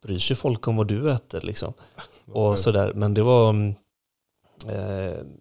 Bryr 0.03 0.19
sig 0.19 0.35
folk 0.35 0.67
om 0.67 0.75
vad 0.75 0.87
du 0.87 1.11
äter 1.11 1.41
liksom? 1.41 1.73
Och 2.31 2.59
sådär, 2.59 2.93
men 2.95 3.13
det 3.13 3.21
var, 3.21 3.73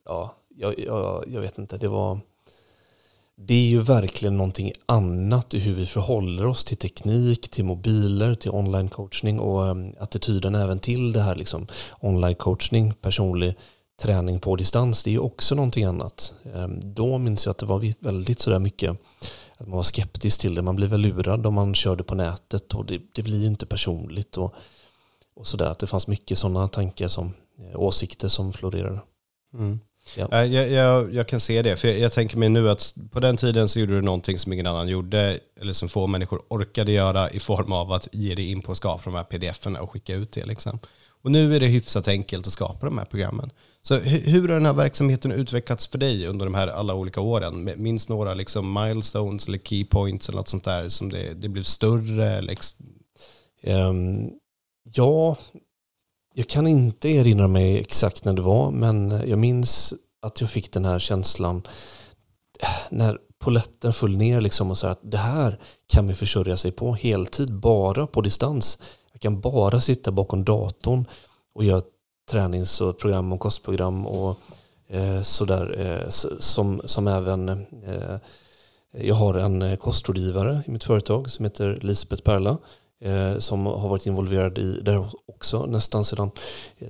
ja, 0.05 0.35
jag, 0.57 0.79
jag, 0.79 1.25
jag 1.27 1.41
vet 1.41 1.59
inte, 1.59 1.79
det 1.79 1.89
var 1.89 2.21
det 3.37 3.55
är 3.55 3.69
ju 3.69 3.81
verkligen 3.81 4.37
någonting 4.37 4.73
annat 4.87 5.55
i 5.55 5.59
hur 5.59 5.75
vi 5.75 5.87
förhåller 5.87 6.47
oss 6.47 6.64
till 6.64 6.76
teknik, 6.76 7.49
till 7.49 7.64
mobiler, 7.64 8.35
till 8.35 8.50
online 8.50 8.88
coachning 8.88 9.40
och 9.40 9.66
ehm, 9.66 9.95
attityden 10.00 10.55
även 10.55 10.78
till 10.78 11.12
det 11.12 11.21
här 11.21 11.35
liksom 11.35 11.66
online 12.00 12.35
coachning, 12.35 12.95
personlig 12.95 13.55
träning 14.02 14.40
på 14.40 14.57
distans. 14.57 15.02
Det 15.02 15.11
är 15.11 15.12
ju 15.12 15.19
också 15.19 15.55
någonting 15.55 15.85
annat. 15.85 16.35
Ehm, 16.55 16.95
då 16.95 17.19
minns 17.19 17.47
jag 17.47 17.50
att 17.50 17.59
det 17.59 17.66
var 17.66 18.05
väldigt 18.05 18.40
sådär 18.40 18.59
mycket 18.59 18.90
att 19.57 19.66
man 19.66 19.76
var 19.76 19.83
skeptisk 19.83 20.40
till 20.40 20.55
det. 20.55 20.62
Man 20.62 20.76
blir 20.76 20.88
väl 20.88 21.00
lurad 21.00 21.47
om 21.47 21.55
man 21.55 21.75
körde 21.75 22.05
på 22.05 22.14
nätet 22.14 22.75
och 22.75 22.87
det, 22.87 23.00
det 23.12 23.23
blir 23.23 23.40
ju 23.40 23.47
inte 23.47 23.66
personligt 23.66 24.37
och, 24.37 24.55
och 25.37 25.47
sådär. 25.47 25.71
Att 25.71 25.78
det 25.78 25.87
fanns 25.87 26.09
mycket 26.09 26.38
sådana 26.38 26.69
tankar 26.69 27.09
som 27.09 27.33
eh, 27.59 27.81
åsikter 27.81 28.28
som 28.28 28.52
florerade. 28.52 29.00
Mm. 29.55 29.81
Ja. 30.15 30.45
Jag, 30.45 30.71
jag, 30.71 31.15
jag, 31.15 31.29
kan 31.29 31.41
se 31.41 31.63
det, 31.63 31.77
för 31.77 31.89
jag, 31.89 31.99
jag, 31.99 32.13
tänker 32.13 32.37
mig 32.37 32.49
nu 32.49 32.71
att 32.71 32.95
på 33.11 33.21
den 33.21 33.37
tiden 33.37 33.69
så 33.69 33.81
gjorde 33.81 33.95
du 33.95 34.03
någonting 34.03 34.39
som 34.39 34.53
ingen 34.53 34.67
annan 34.67 34.89
gjorde, 34.89 35.39
eller 35.61 35.73
som 35.73 35.89
få 35.89 36.07
människor 36.07 36.43
orkade 36.49 36.93
göra 36.93 37.31
i 37.31 37.41
form 37.41 37.73
av 37.73 37.93
att 37.93 38.09
ge 38.13 38.35
dig 38.35 38.51
in 38.51 38.63
på 38.63 38.73
att 38.73 38.79
skapa 38.79 39.03
de 39.05 39.15
här 39.15 39.25
pdf-erna 39.25 39.81
och 39.81 39.91
skicka 39.91 40.15
ut 40.15 40.33
det. 40.33 40.47
Liksom. 40.47 40.79
Och 41.23 41.33
nu 41.33 41.57
är 41.57 41.61
det 41.61 41.67
hyfsat 41.67 42.09
enkelt 42.09 42.47
att 42.47 42.53
skapa 42.53 42.87
de 42.87 42.99
här 42.99 43.05
programmen. 43.05 43.51
Så 43.83 43.95
hur 43.99 44.49
har 44.49 44.55
den 44.55 44.67
här 44.67 44.73
verksamheten 44.73 45.33
utvecklats 45.33 45.87
för 45.87 45.99
dig 45.99 46.27
under 46.27 46.47
de 46.47 46.55
här 46.55 46.69
alla 46.69 46.95
olika 46.95 47.21
åren? 47.21 47.71
Minns 47.77 48.09
några 48.09 48.35
liksom 48.35 48.73
milestones 48.73 49.49
eller 49.49 49.59
key 49.59 49.85
points 49.85 50.29
eller 50.29 50.37
något 50.37 50.49
sånt 50.49 50.65
där 50.65 50.89
som 50.89 51.09
det, 51.09 51.35
det 51.35 51.49
blev 51.49 51.63
större? 51.63 52.27
Eller 52.27 52.57
um, 53.63 54.31
ja, 54.93 55.37
jag 56.38 56.49
kan 56.49 56.66
inte 56.66 57.09
erinra 57.09 57.49
mig 57.49 57.78
exakt 57.78 58.25
när 58.25 58.33
det 58.33 58.43
var, 58.43 58.71
men 58.71 59.23
jag 59.26 59.38
minns 59.38 59.95
att 60.23 60.40
jag 60.40 60.50
fick 60.50 60.73
den 60.73 60.85
här 60.85 60.99
känslan 60.99 61.62
eh, 62.61 62.69
när 62.90 63.19
poletten 63.38 63.93
föll 63.93 64.16
ner 64.16 64.40
liksom 64.40 64.71
och 64.71 64.78
sa 64.78 64.88
att 64.88 65.00
det 65.02 65.19
här 65.19 65.59
kan 65.87 66.07
vi 66.07 66.14
försörja 66.14 66.57
sig 66.57 66.73
på 66.73 66.95
heltid, 66.95 67.55
bara 67.55 68.07
på 68.07 68.21
distans. 68.21 68.78
Jag 69.12 69.21
kan 69.21 69.40
bara 69.40 69.81
sitta 69.81 70.12
bakom 70.12 70.45
datorn 70.45 71.05
och 71.55 71.64
göra 71.64 71.83
träningsprogram 72.31 73.33
och 73.33 73.40
kostprogram 73.40 74.07
och 74.07 74.38
eh, 74.88 75.23
sådär 75.23 75.78
eh, 75.78 76.11
som, 76.38 76.83
som 76.85 77.09
även 77.09 77.49
eh, 77.49 78.16
jag 78.93 79.14
har 79.14 79.35
en 79.35 79.62
eh, 79.62 79.76
kostrådgivare 79.76 80.62
i 80.66 80.71
mitt 80.71 80.85
företag 80.85 81.31
som 81.31 81.45
heter 81.45 81.78
Lisbeth 81.83 82.23
Perla 82.23 82.59
som 83.38 83.67
har 83.67 83.88
varit 83.88 84.07
involverad 84.07 84.59
i 84.59 84.81
det 84.81 85.09
också 85.26 85.67
nästan 85.67 86.05
sedan 86.05 86.31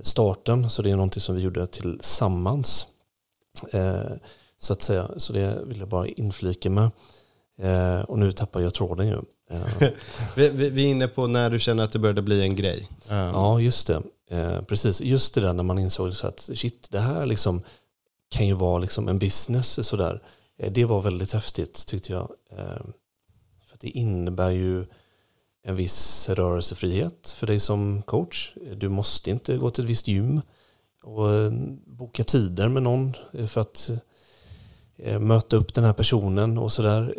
starten. 0.01 0.69
Så 0.69 0.81
det 0.81 0.91
är 0.91 0.95
någonting 0.95 1.21
som 1.21 1.35
vi 1.35 1.41
gjorde 1.41 1.67
tillsammans. 1.67 2.87
Eh, 3.71 4.11
så 4.59 4.73
att 4.73 4.81
säga. 4.81 5.09
Så 5.17 5.33
det 5.33 5.63
vill 5.65 5.79
jag 5.79 5.89
bara 5.89 6.07
inflika 6.07 6.69
med. 6.69 6.89
Eh, 7.61 8.01
och 8.01 8.19
nu 8.19 8.31
tappar 8.31 8.61
jag 8.61 8.73
tråden 8.73 9.07
ju. 9.07 9.19
Eh. 9.49 9.89
vi, 10.35 10.49
vi, 10.49 10.85
är 10.85 10.91
inne 10.91 11.07
på 11.07 11.27
när 11.27 11.49
du 11.49 11.59
känner 11.59 11.83
att 11.83 11.91
det 11.91 11.99
började 11.99 12.21
bli 12.21 12.41
en 12.41 12.55
grej. 12.55 12.89
Um. 13.09 13.17
Ja, 13.17 13.61
just 13.61 13.87
det. 13.87 14.01
Eh, 14.29 14.61
precis. 14.61 15.01
Just 15.01 15.33
det 15.33 15.41
där 15.41 15.53
när 15.53 15.63
man 15.63 15.79
insåg 15.79 16.13
så 16.13 16.27
att 16.27 16.39
shit, 16.39 16.87
det 16.91 16.99
här 16.99 17.25
liksom 17.25 17.63
kan 18.29 18.47
ju 18.47 18.53
vara 18.53 18.79
liksom 18.79 19.07
en 19.07 19.19
business. 19.19 19.87
Sådär. 19.87 20.23
Eh, 20.59 20.71
det 20.71 20.85
var 20.85 21.01
väldigt 21.01 21.33
häftigt 21.33 21.87
tyckte 21.87 22.11
jag. 22.11 22.31
Eh, 22.51 22.85
för 23.65 23.77
det 23.79 23.89
innebär 23.89 24.51
ju 24.51 24.85
en 25.67 25.75
viss 25.75 26.29
rörelsefrihet 26.29 27.35
för 27.37 27.47
dig 27.47 27.59
som 27.59 28.01
coach. 28.01 28.53
Du 28.75 28.89
måste 28.89 29.29
inte 29.29 29.57
gå 29.57 29.69
till 29.69 29.83
ett 29.83 29.89
visst 29.89 30.07
gym 30.07 30.41
och 31.03 31.33
eh, 31.33 31.51
boka 31.85 32.23
tider 32.23 32.67
med 32.69 32.83
någon 32.83 33.13
eh, 33.33 33.45
för 33.45 33.61
att 33.61 33.89
eh, 34.97 35.19
möta 35.19 35.55
upp 35.55 35.73
den 35.73 35.83
här 35.83 35.93
personen 35.93 36.57
och 36.57 36.71
sådär. 36.71 37.13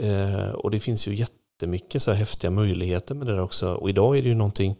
Och 0.65 0.71
det 0.71 0.81
finns 0.81 1.09
ju 1.09 1.17
jättemycket 1.17 2.03
så 2.03 2.11
här 2.11 2.19
häftiga 2.19 2.51
möjligheter 2.51 3.15
med 3.15 3.27
det 3.27 3.33
där 3.33 3.43
också. 3.43 3.75
Och 3.75 3.91
idag 3.91 4.19
är 4.19 4.23
det 4.23 4.29
ju 4.29 4.35
någonting, 4.35 4.77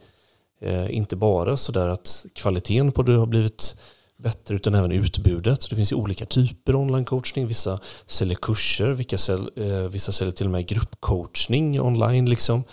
inte 0.89 1.15
bara 1.15 1.57
sådär 1.57 1.87
att 1.87 2.25
kvaliteten 2.33 2.91
på 2.91 3.03
det 3.03 3.17
har 3.17 3.25
blivit 3.25 3.75
bättre 4.17 4.55
utan 4.55 4.75
även 4.75 4.91
utbudet. 4.91 5.61
Så 5.61 5.69
det 5.69 5.75
finns 5.75 5.91
ju 5.91 5.95
olika 5.95 6.25
typer 6.25 6.73
av 6.73 6.81
online-coachning. 6.81 7.47
Vissa 7.47 7.79
säljer 8.07 8.37
kurser, 8.41 8.89
vissa 8.89 9.17
säljer, 9.17 9.87
vissa 9.87 10.11
säljer 10.11 10.31
till 10.31 10.45
och 10.45 10.51
med 10.51 10.67
gruppcoachning 10.67 11.81
online. 11.81 12.29
Liksom 12.29 12.63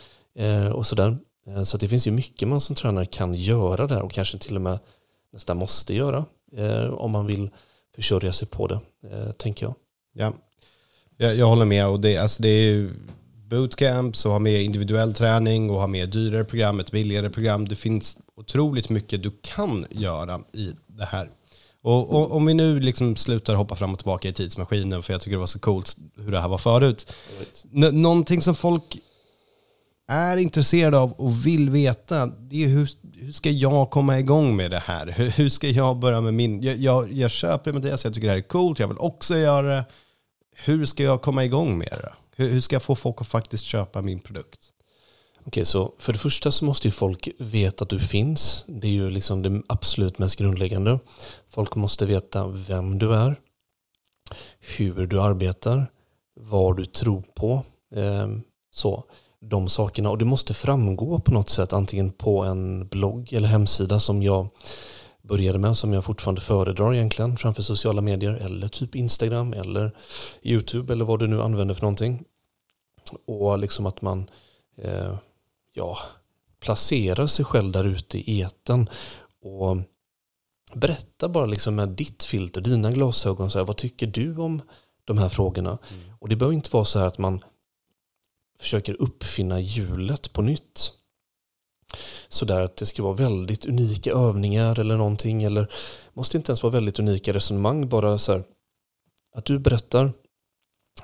och 0.72 0.86
sådär. 0.86 1.18
Eh, 1.46 1.62
så 1.62 1.76
det 1.76 1.88
finns 1.88 2.06
ju 2.06 2.10
mycket 2.10 2.48
man 2.48 2.60
som 2.60 2.76
tränare 2.76 3.06
kan 3.06 3.34
göra 3.34 3.86
där 3.86 4.02
och 4.02 4.12
kanske 4.12 4.38
till 4.38 4.56
och 4.56 4.62
med 4.62 4.78
nästan 5.32 5.56
måste 5.56 5.94
göra 5.94 6.24
eh, 6.56 6.86
om 6.86 7.10
man 7.10 7.26
vill 7.26 7.50
försörja 7.94 8.32
sig 8.32 8.48
på 8.48 8.66
det, 8.66 8.80
eh, 9.10 9.32
tänker 9.32 9.66
jag. 9.66 9.74
Ja, 10.12 10.32
jag, 11.16 11.36
jag 11.36 11.48
håller 11.48 11.64
med. 11.64 11.86
Och 11.86 12.00
det, 12.00 12.16
alltså 12.16 12.42
det 12.42 12.48
är 12.48 12.90
bootcamps 13.50 14.26
och 14.26 14.32
ha 14.32 14.38
med 14.38 14.62
individuell 14.62 15.14
träning 15.14 15.70
och 15.70 15.80
ha 15.80 15.86
med 15.86 16.08
dyrare 16.08 16.44
program, 16.44 16.80
ett 16.80 16.90
billigare 16.90 17.30
program. 17.30 17.68
Det 17.68 17.76
finns 17.76 18.18
otroligt 18.36 18.88
mycket 18.88 19.22
du 19.22 19.30
kan 19.42 19.86
göra 19.90 20.40
i 20.52 20.72
det 20.86 21.04
här. 21.04 21.30
Och, 21.82 22.10
och, 22.10 22.32
om 22.32 22.46
vi 22.46 22.54
nu 22.54 22.78
liksom 22.78 23.16
slutar 23.16 23.54
hoppa 23.54 23.76
fram 23.76 23.92
och 23.92 23.98
tillbaka 23.98 24.28
i 24.28 24.32
tidsmaskinen, 24.32 25.02
för 25.02 25.12
jag 25.12 25.20
tycker 25.20 25.36
det 25.36 25.40
var 25.40 25.46
så 25.46 25.58
coolt 25.58 25.96
hur 26.16 26.32
det 26.32 26.40
här 26.40 26.48
var 26.48 26.58
förut. 26.58 27.14
N 27.72 28.02
någonting 28.02 28.42
som 28.42 28.54
folk 28.54 28.98
är 30.08 30.36
intresserad 30.36 30.94
av 30.94 31.12
och 31.12 31.46
vill 31.46 31.70
veta, 31.70 32.26
det 32.26 32.64
är 32.64 32.68
hur, 32.68 32.90
hur 33.16 33.32
ska 33.32 33.50
jag 33.50 33.90
komma 33.90 34.18
igång 34.18 34.56
med 34.56 34.70
det 34.70 34.78
här? 34.78 35.06
Hur, 35.06 35.30
hur 35.30 35.48
ska 35.48 35.68
jag 35.68 35.98
börja 35.98 36.20
med 36.20 36.34
min... 36.34 36.62
Jag, 36.62 36.76
jag, 36.76 37.12
jag 37.12 37.30
köper 37.30 37.72
det 37.72 37.78
Mattias, 37.78 38.04
jag 38.04 38.14
tycker 38.14 38.26
det 38.26 38.32
här 38.32 38.38
är 38.38 38.42
coolt, 38.42 38.78
jag 38.78 38.88
vill 38.88 38.98
också 38.98 39.36
göra 39.36 39.74
det. 39.74 39.84
Hur 40.56 40.86
ska 40.86 41.02
jag 41.02 41.22
komma 41.22 41.44
igång 41.44 41.78
med 41.78 41.98
det? 42.02 42.12
Hur, 42.36 42.50
hur 42.50 42.60
ska 42.60 42.74
jag 42.74 42.82
få 42.82 42.94
folk 42.94 43.20
att 43.20 43.28
faktiskt 43.28 43.64
köpa 43.64 44.02
min 44.02 44.20
produkt? 44.20 44.60
Okej, 45.44 45.64
så 45.64 45.94
för 45.98 46.12
det 46.12 46.18
första 46.18 46.50
så 46.50 46.64
måste 46.64 46.88
ju 46.88 46.92
folk 46.92 47.28
veta 47.38 47.84
att 47.84 47.90
du 47.90 48.00
finns. 48.00 48.64
Det 48.68 48.86
är 48.86 48.92
ju 48.92 49.10
liksom 49.10 49.42
det 49.42 49.62
absolut 49.66 50.18
mest 50.18 50.36
grundläggande. 50.36 50.98
Folk 51.50 51.74
måste 51.76 52.06
veta 52.06 52.48
vem 52.48 52.98
du 52.98 53.14
är, 53.14 53.36
hur 54.60 55.06
du 55.06 55.20
arbetar, 55.20 55.86
vad 56.40 56.76
du 56.76 56.84
tror 56.84 57.22
på. 57.34 57.62
Eh, 57.94 58.28
så 58.70 59.04
de 59.40 59.68
sakerna. 59.68 60.10
Och 60.10 60.18
det 60.18 60.24
måste 60.24 60.54
framgå 60.54 61.20
på 61.20 61.32
något 61.32 61.48
sätt, 61.48 61.72
antingen 61.72 62.10
på 62.10 62.42
en 62.44 62.88
blogg 62.88 63.32
eller 63.32 63.48
hemsida 63.48 64.00
som 64.00 64.22
jag 64.22 64.48
började 65.22 65.58
med, 65.58 65.76
som 65.76 65.92
jag 65.92 66.04
fortfarande 66.04 66.40
föredrar 66.40 66.94
egentligen 66.94 67.36
framför 67.36 67.62
sociala 67.62 68.00
medier, 68.00 68.32
eller 68.32 68.68
typ 68.68 68.94
Instagram 68.94 69.52
eller 69.52 69.96
YouTube 70.42 70.92
eller 70.92 71.04
vad 71.04 71.18
du 71.18 71.26
nu 71.26 71.42
använder 71.42 71.74
för 71.74 71.82
någonting. 71.82 72.24
Och 73.26 73.58
liksom 73.58 73.86
att 73.86 74.02
man 74.02 74.30
eh, 74.76 75.16
ja, 75.72 75.98
placerar 76.60 77.26
sig 77.26 77.44
själv 77.44 77.72
där 77.72 77.84
ute 77.84 78.18
i 78.18 78.40
eten 78.40 78.88
och 79.42 79.76
berätta 80.74 81.28
bara 81.28 81.46
liksom 81.46 81.74
med 81.74 81.88
ditt 81.88 82.22
filter, 82.22 82.60
dina 82.60 82.90
glasögon, 82.90 83.50
så 83.50 83.58
här, 83.58 83.66
vad 83.66 83.76
tycker 83.76 84.06
du 84.06 84.36
om 84.36 84.62
de 85.04 85.18
här 85.18 85.28
frågorna? 85.28 85.70
Mm. 85.70 86.02
Och 86.18 86.28
det 86.28 86.36
behöver 86.36 86.54
inte 86.54 86.70
vara 86.72 86.84
så 86.84 86.98
här 86.98 87.06
att 87.06 87.18
man 87.18 87.44
försöker 88.58 89.02
uppfinna 89.02 89.60
hjulet 89.60 90.32
på 90.32 90.42
nytt. 90.42 90.92
Så 92.28 92.44
där 92.44 92.60
att 92.60 92.76
det 92.76 92.86
ska 92.86 93.02
vara 93.02 93.14
väldigt 93.14 93.66
unika 93.66 94.12
övningar 94.12 94.78
eller 94.78 94.96
någonting 94.96 95.42
eller 95.42 95.72
måste 96.14 96.36
inte 96.36 96.50
ens 96.50 96.62
vara 96.62 96.72
väldigt 96.72 96.98
unika 96.98 97.32
resonemang 97.32 97.88
bara 97.88 98.18
så 98.18 98.32
här 98.32 98.44
att 99.34 99.44
du 99.44 99.58
berättar 99.58 100.12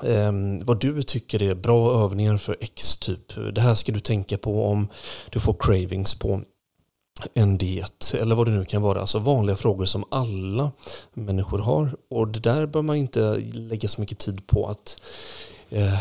eh, 0.02 0.32
vad 0.62 0.80
du 0.80 1.02
tycker 1.02 1.42
är 1.42 1.54
bra 1.54 2.04
övningar 2.04 2.36
för 2.36 2.56
X 2.60 2.96
typ. 2.96 3.54
Det 3.54 3.60
här 3.60 3.74
ska 3.74 3.92
du 3.92 4.00
tänka 4.00 4.38
på 4.38 4.66
om 4.66 4.88
du 5.30 5.40
får 5.40 5.56
cravings 5.58 6.14
på 6.14 6.42
en 7.34 7.58
diet 7.58 8.14
eller 8.20 8.34
vad 8.34 8.46
det 8.46 8.52
nu 8.52 8.64
kan 8.64 8.82
vara. 8.82 9.00
Alltså 9.00 9.18
vanliga 9.18 9.56
frågor 9.56 9.84
som 9.84 10.04
alla 10.10 10.72
människor 11.12 11.58
har 11.58 11.96
och 12.10 12.28
det 12.28 12.40
där 12.40 12.66
bör 12.66 12.82
man 12.82 12.96
inte 12.96 13.36
lägga 13.52 13.88
så 13.88 14.00
mycket 14.00 14.18
tid 14.18 14.46
på 14.46 14.66
att 14.66 15.00
eh, 15.70 16.00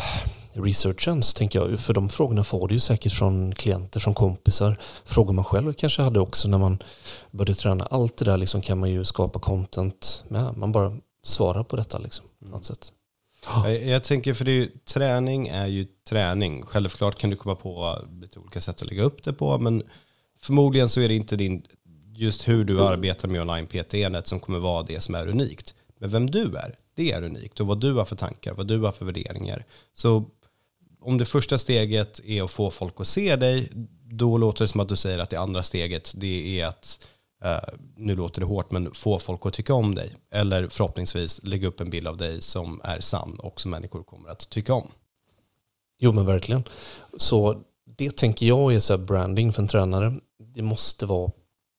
researchens, 0.54 1.34
tänker 1.34 1.58
jag. 1.58 1.80
För 1.80 1.94
de 1.94 2.08
frågorna 2.08 2.44
får 2.44 2.68
du 2.68 2.74
ju 2.74 2.80
säkert 2.80 3.12
från 3.12 3.54
klienter, 3.54 4.00
från 4.00 4.14
kompisar. 4.14 4.76
Frågor 5.04 5.32
man 5.32 5.44
själv 5.44 5.72
kanske 5.72 6.02
hade 6.02 6.20
också 6.20 6.48
när 6.48 6.58
man 6.58 6.78
började 7.30 7.54
träna. 7.54 7.84
Allt 7.84 8.16
det 8.16 8.24
där 8.24 8.36
liksom 8.36 8.62
kan 8.62 8.78
man 8.78 8.90
ju 8.90 9.04
skapa 9.04 9.38
content 9.38 10.24
med. 10.28 10.56
Man 10.56 10.72
bara 10.72 10.96
svarar 11.24 11.62
på 11.64 11.76
detta 11.76 11.98
liksom, 11.98 12.26
på 12.42 12.48
något 12.48 12.64
sätt. 12.64 12.92
Mm. 13.56 13.72
Jag, 13.72 13.84
jag 13.84 14.04
tänker, 14.04 14.34
för 14.34 14.44
det 14.44 14.50
är 14.50 14.54
ju, 14.54 14.70
träning 14.94 15.48
är 15.48 15.66
ju 15.66 15.86
träning. 16.08 16.62
Självklart 16.62 17.18
kan 17.18 17.30
du 17.30 17.36
komma 17.36 17.54
på 17.54 17.98
lite 18.20 18.38
olika 18.38 18.60
sätt 18.60 18.82
att 18.82 18.88
lägga 18.88 19.02
upp 19.02 19.22
det 19.22 19.32
på, 19.32 19.58
men 19.58 19.82
förmodligen 20.40 20.88
så 20.88 21.00
är 21.00 21.08
det 21.08 21.14
inte 21.14 21.36
din, 21.36 21.62
just 22.14 22.48
hur 22.48 22.64
du 22.64 22.82
arbetar 22.82 23.28
med 23.28 23.40
online-PT-enhet 23.40 24.26
som 24.26 24.40
kommer 24.40 24.58
vara 24.58 24.82
det 24.82 25.00
som 25.00 25.14
är 25.14 25.28
unikt. 25.28 25.74
Men 25.98 26.10
vem 26.10 26.30
du 26.30 26.56
är, 26.56 26.74
det 26.94 27.12
är 27.12 27.22
unikt 27.22 27.60
och 27.60 27.66
vad 27.66 27.80
du 27.80 27.92
har 27.92 28.04
för 28.04 28.16
tankar, 28.16 28.54
vad 28.54 28.66
du 28.66 28.78
har 28.78 28.92
för 28.92 29.04
värderingar. 29.04 29.64
Så 29.94 30.24
om 31.02 31.18
det 31.18 31.24
första 31.24 31.58
steget 31.58 32.20
är 32.24 32.42
att 32.42 32.50
få 32.50 32.70
folk 32.70 33.00
att 33.00 33.06
se 33.06 33.36
dig, 33.36 33.70
då 34.04 34.38
låter 34.38 34.64
det 34.64 34.68
som 34.68 34.80
att 34.80 34.88
du 34.88 34.96
säger 34.96 35.18
att 35.18 35.30
det 35.30 35.36
andra 35.36 35.62
steget 35.62 36.12
det 36.16 36.60
är 36.60 36.66
att, 36.66 36.98
eh, 37.44 37.74
nu 37.96 38.16
låter 38.16 38.40
det 38.40 38.46
hårt, 38.46 38.70
men 38.70 38.94
få 38.94 39.18
folk 39.18 39.46
att 39.46 39.52
tycka 39.52 39.74
om 39.74 39.94
dig. 39.94 40.16
Eller 40.30 40.68
förhoppningsvis 40.68 41.40
lägga 41.42 41.68
upp 41.68 41.80
en 41.80 41.90
bild 41.90 42.08
av 42.08 42.16
dig 42.16 42.42
som 42.42 42.80
är 42.84 43.00
sann 43.00 43.36
och 43.38 43.60
som 43.60 43.70
människor 43.70 44.02
kommer 44.02 44.28
att 44.28 44.50
tycka 44.50 44.74
om. 44.74 44.90
Jo 45.98 46.12
men 46.12 46.26
verkligen. 46.26 46.64
Så 47.16 47.62
det 47.84 48.16
tänker 48.16 48.46
jag 48.46 48.74
är 48.74 48.80
så 48.80 48.98
branding 48.98 49.52
för 49.52 49.62
en 49.62 49.68
tränare. 49.68 50.14
Det 50.38 50.62
måste 50.62 51.06
vara 51.06 51.30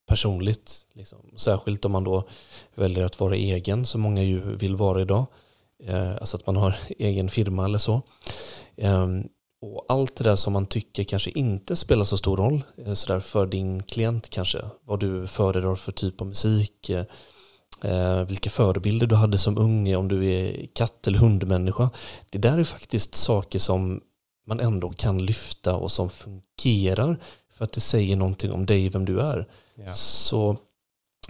personligt. 0.08 0.86
Liksom. 0.94 1.20
Särskilt 1.36 1.86
om 1.86 1.92
man 1.92 2.04
då 2.04 2.28
väljer 2.76 3.06
att 3.06 3.20
vara 3.20 3.36
egen, 3.36 3.86
som 3.86 4.02
många 4.02 4.24
ju 4.24 4.56
vill 4.56 4.76
vara 4.76 5.02
idag. 5.02 5.26
Eh, 5.84 6.12
alltså 6.12 6.38
att 6.38 6.46
man 6.46 6.56
har 6.56 6.80
egen 7.00 7.30
firma 7.30 7.66
eller 7.66 7.78
så. 7.78 8.02
Ehm, 8.78 9.28
och 9.62 9.86
allt 9.90 10.16
det 10.16 10.24
där 10.24 10.36
som 10.36 10.54
man 10.54 10.66
tycker 10.66 11.04
kanske 11.04 11.30
inte 11.30 11.76
spelar 11.76 12.04
så 12.04 12.18
stor 12.18 12.38
roll 12.38 12.64
eh, 12.78 12.94
så 12.94 13.20
för 13.22 13.46
din 13.46 13.84
klient 13.84 14.30
kanske. 14.30 14.62
Vad 14.86 15.00
du 15.00 15.28
föredrar 15.28 15.76
för 15.76 15.92
typ 15.92 16.22
av 16.22 16.28
musik, 16.28 16.90
eh, 17.82 18.24
vilka 18.28 18.50
förebilder 18.50 19.08
du 19.08 19.16
hade 19.16 19.38
som 19.38 19.58
unge, 19.58 19.96
om 19.96 20.08
du 20.08 20.32
är 20.32 20.68
katt 20.74 21.08
eller 21.08 21.20
hundmänniska. 21.20 21.90
Det 22.30 22.38
där 22.38 22.58
är 22.58 22.64
faktiskt 22.64 23.16
saker 23.16 23.60
som 23.60 24.02
man 24.48 24.60
ändå 24.60 24.90
kan 24.90 25.26
lyfta 25.26 25.76
och 25.76 25.92
som 25.92 26.10
fungerar 26.10 27.20
för 27.54 27.66
att 27.66 27.74
det 27.74 27.82
säger 27.82 28.16
någonting 28.16 28.52
om 28.52 28.66
dig, 28.66 28.90
vem 28.90 29.06
du 29.06 29.20
är. 29.20 29.48
Ja. 29.76 29.92
Så 29.94 30.58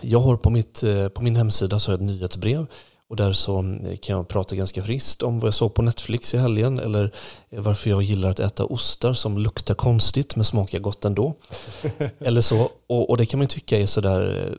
jag 0.01 0.19
har 0.19 0.37
på, 0.37 0.49
mitt, 0.49 0.83
eh, 0.83 1.07
på 1.07 1.21
min 1.21 1.35
hemsida 1.35 1.79
så 1.79 1.91
har 1.91 1.93
jag 1.93 2.01
ett 2.01 2.07
nyhetsbrev 2.07 2.67
Och 3.13 3.17
där 3.17 3.33
så 3.33 3.61
kan 4.01 4.15
jag 4.15 4.27
prata 4.27 4.55
ganska 4.55 4.83
friskt 4.83 5.21
om 5.21 5.39
vad 5.39 5.47
jag 5.47 5.53
såg 5.53 5.73
på 5.73 5.81
Netflix 5.81 6.33
i 6.33 6.37
helgen 6.37 6.79
eller 6.79 7.15
varför 7.49 7.89
jag 7.89 8.03
gillar 8.03 8.29
att 8.29 8.39
äta 8.39 8.65
ostar 8.65 9.13
som 9.13 9.37
luktar 9.37 9.75
konstigt 9.75 10.35
men 10.35 10.45
smakar 10.45 10.79
gott 10.79 11.05
ändå. 11.05 11.33
eller 12.19 12.41
så. 12.41 12.69
Och, 12.87 13.09
och 13.09 13.17
det 13.17 13.25
kan 13.25 13.37
man 13.37 13.47
tycka 13.47 13.79
är 13.79 13.85
sådär, 13.85 14.57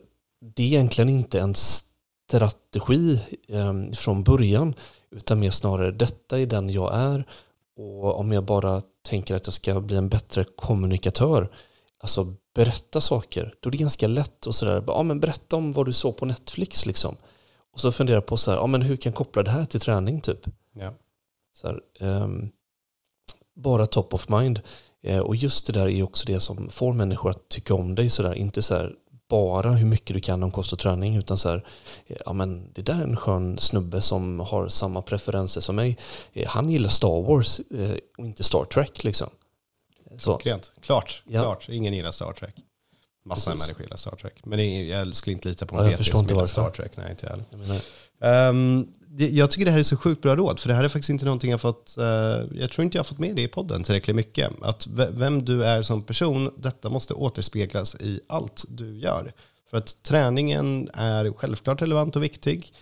det 0.55 0.63
är 0.63 0.67
egentligen 0.67 1.09
inte 1.09 1.39
en 1.39 1.55
strategi 1.55 3.21
eh, 3.47 3.73
från 3.93 4.23
början 4.23 4.73
utan 5.11 5.39
mer 5.39 5.51
snarare 5.51 5.91
detta 5.91 6.39
är 6.39 6.45
den 6.45 6.69
jag 6.69 6.95
är 6.95 7.25
och 7.77 8.19
om 8.19 8.31
jag 8.31 8.43
bara 8.43 8.81
tänker 9.07 9.35
att 9.35 9.47
jag 9.47 9.53
ska 9.53 9.81
bli 9.81 9.97
en 9.97 10.09
bättre 10.09 10.45
kommunikatör 10.55 11.49
alltså 11.99 12.33
berätta 12.53 13.01
saker, 13.01 13.53
då 13.59 13.69
är 13.69 13.71
det 13.71 13.77
ganska 13.77 14.07
lätt 14.07 14.47
att 14.47 14.55
sådär, 14.55 14.83
ja 14.87 15.03
men 15.03 15.19
berätta 15.19 15.55
om 15.55 15.71
vad 15.71 15.85
du 15.85 15.93
såg 15.93 16.17
på 16.17 16.25
Netflix 16.25 16.85
liksom. 16.85 17.17
Och 17.75 17.81
så 17.81 17.91
fundera 17.91 18.21
på 18.21 18.37
så 18.37 18.51
här, 18.51 18.57
ja 18.57 18.67
men 18.67 18.81
hur 18.81 18.97
kan 18.97 19.09
jag 19.09 19.17
koppla 19.17 19.43
det 19.43 19.51
här 19.51 19.65
till 19.65 19.79
träning 19.79 20.21
typ? 20.21 20.39
Ja. 20.73 20.93
Så 21.53 21.67
här, 21.67 21.81
um, 21.99 22.51
bara 23.55 23.85
top 23.85 24.13
of 24.13 24.29
mind. 24.29 24.61
Uh, 25.07 25.19
och 25.19 25.35
just 25.35 25.67
det 25.67 25.73
där 25.73 25.87
är 25.87 26.03
också 26.03 26.25
det 26.25 26.39
som 26.39 26.69
får 26.69 26.93
människor 26.93 27.29
att 27.29 27.49
tycka 27.49 27.73
om 27.73 27.95
dig 27.95 28.09
sådär, 28.09 28.33
inte 28.33 28.61
så 28.61 28.75
här 28.75 28.95
bara 29.27 29.71
hur 29.71 29.85
mycket 29.85 30.13
du 30.13 30.19
kan 30.19 30.43
om 30.43 30.51
kost 30.51 30.73
och 30.73 30.79
träning 30.79 31.15
utan 31.15 31.37
så 31.37 31.49
här, 31.49 31.65
ja 32.25 32.33
men 32.33 32.73
det 32.73 32.81
där 32.81 32.95
är 32.95 33.03
en 33.03 33.17
skön 33.17 33.57
snubbe 33.57 34.01
som 34.01 34.39
har 34.39 34.69
samma 34.69 35.01
preferenser 35.01 35.61
som 35.61 35.75
mig. 35.75 35.97
Uh, 36.37 36.47
han 36.47 36.69
gillar 36.69 36.89
Star 36.89 37.21
Wars 37.21 37.59
uh, 37.59 37.95
och 38.17 38.25
inte 38.25 38.43
Star 38.43 38.65
Trek 38.65 39.03
liksom. 39.03 39.29
Klockrent. 40.19 40.71
Klart, 40.81 41.23
ja. 41.25 41.41
klart. 41.41 41.69
Ingen 41.69 41.93
gillar 41.93 42.11
Star 42.11 42.33
Trek. 42.33 42.55
Massa 43.25 43.51
Precis. 43.51 43.67
människor 43.67 43.83
gillar 43.83 43.97
Star 43.97 44.15
Trek. 44.15 44.33
Men 44.43 44.87
jag 44.87 45.15
skulle 45.15 45.33
inte 45.33 45.49
lita 45.49 45.65
på 45.65 45.77
en 45.77 45.91
ja, 45.91 45.97
PT 45.97 46.05
som 46.05 46.25
gillar 46.25 46.45
Star 46.45 46.69
Trek. 46.69 46.91
Nej, 46.97 47.11
inte 47.11 47.43
jag 47.59 47.79
Um, 48.19 48.87
det, 49.07 49.29
jag 49.29 49.51
tycker 49.51 49.65
det 49.65 49.71
här 49.71 49.79
är 49.79 49.83
så 49.83 49.97
sjukt 49.97 50.21
bra 50.21 50.35
råd, 50.35 50.59
för 50.59 50.69
det 50.69 50.75
här 50.75 50.83
är 50.83 50.89
faktiskt 50.89 51.09
inte 51.09 51.25
någonting 51.25 51.51
jag 51.51 51.61
fått, 51.61 51.95
uh, 51.99 52.05
jag 52.59 52.71
tror 52.71 52.83
inte 52.83 52.97
jag 52.97 53.03
har 53.03 53.05
fått 53.05 53.19
med 53.19 53.35
det 53.35 53.41
i 53.41 53.47
podden 53.47 53.83
tillräckligt 53.83 54.15
mycket. 54.15 54.51
Att 54.61 54.87
vem 55.09 55.45
du 55.45 55.63
är 55.65 55.81
som 55.81 56.03
person, 56.03 56.53
detta 56.57 56.89
måste 56.89 57.13
återspeglas 57.13 57.95
i 57.95 58.19
allt 58.27 58.65
du 58.69 58.99
gör. 58.99 59.33
För 59.69 59.77
att 59.77 60.03
träningen 60.03 60.89
är 60.93 61.33
självklart 61.33 61.81
relevant 61.81 62.15
och 62.15 62.23
viktig, 62.23 62.73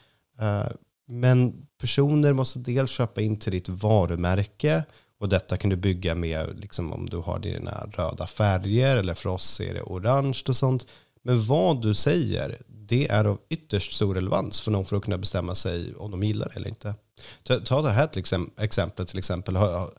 uh, 0.42 0.72
men 1.08 1.68
personer 1.82 2.34
måste 2.34 2.60
dels 2.60 2.92
köpa 2.92 3.22
in 3.22 3.40
till 3.40 3.52
ditt 3.52 3.70
varumärke, 3.70 4.84
och 5.24 5.30
detta 5.30 5.58
kan 5.58 5.70
du 5.70 5.76
bygga 5.76 6.16
med 6.16 6.60
liksom, 6.60 6.94
om 6.94 7.06
du 7.10 7.18
har 7.18 7.40
dina 7.40 7.86
röda 7.94 8.28
färger 8.28 8.98
eller 8.98 9.14
för 9.14 9.30
oss 9.30 9.60
är 9.62 9.74
det 9.74 9.82
orange 9.82 10.44
och 10.48 10.56
sånt. 10.56 10.88
Men 11.22 11.46
vad 11.46 11.82
du 11.82 11.94
säger, 11.94 12.62
det 12.68 13.08
är 13.08 13.26
av 13.26 13.40
ytterst 13.50 13.94
stor 13.94 14.16
relevans 14.16 14.62
för 14.62 14.72
någon 14.72 14.86
för 14.86 14.98
att 14.98 15.04
kunna 15.04 15.18
bestämma 15.18 15.56
sig 15.56 15.96
om 15.96 16.12
de 16.12 16.24
gillar 16.24 16.46
det 16.50 16.56
eller 16.56 16.70
inte. 16.70 16.96
Ta, 17.44 17.60
ta 17.60 17.82
det 17.82 17.90
här 17.90 18.08
till 18.08 18.24
exempel, 18.58 19.06
till 19.06 19.18
exempel. 19.18 19.56
Har, 19.56 19.90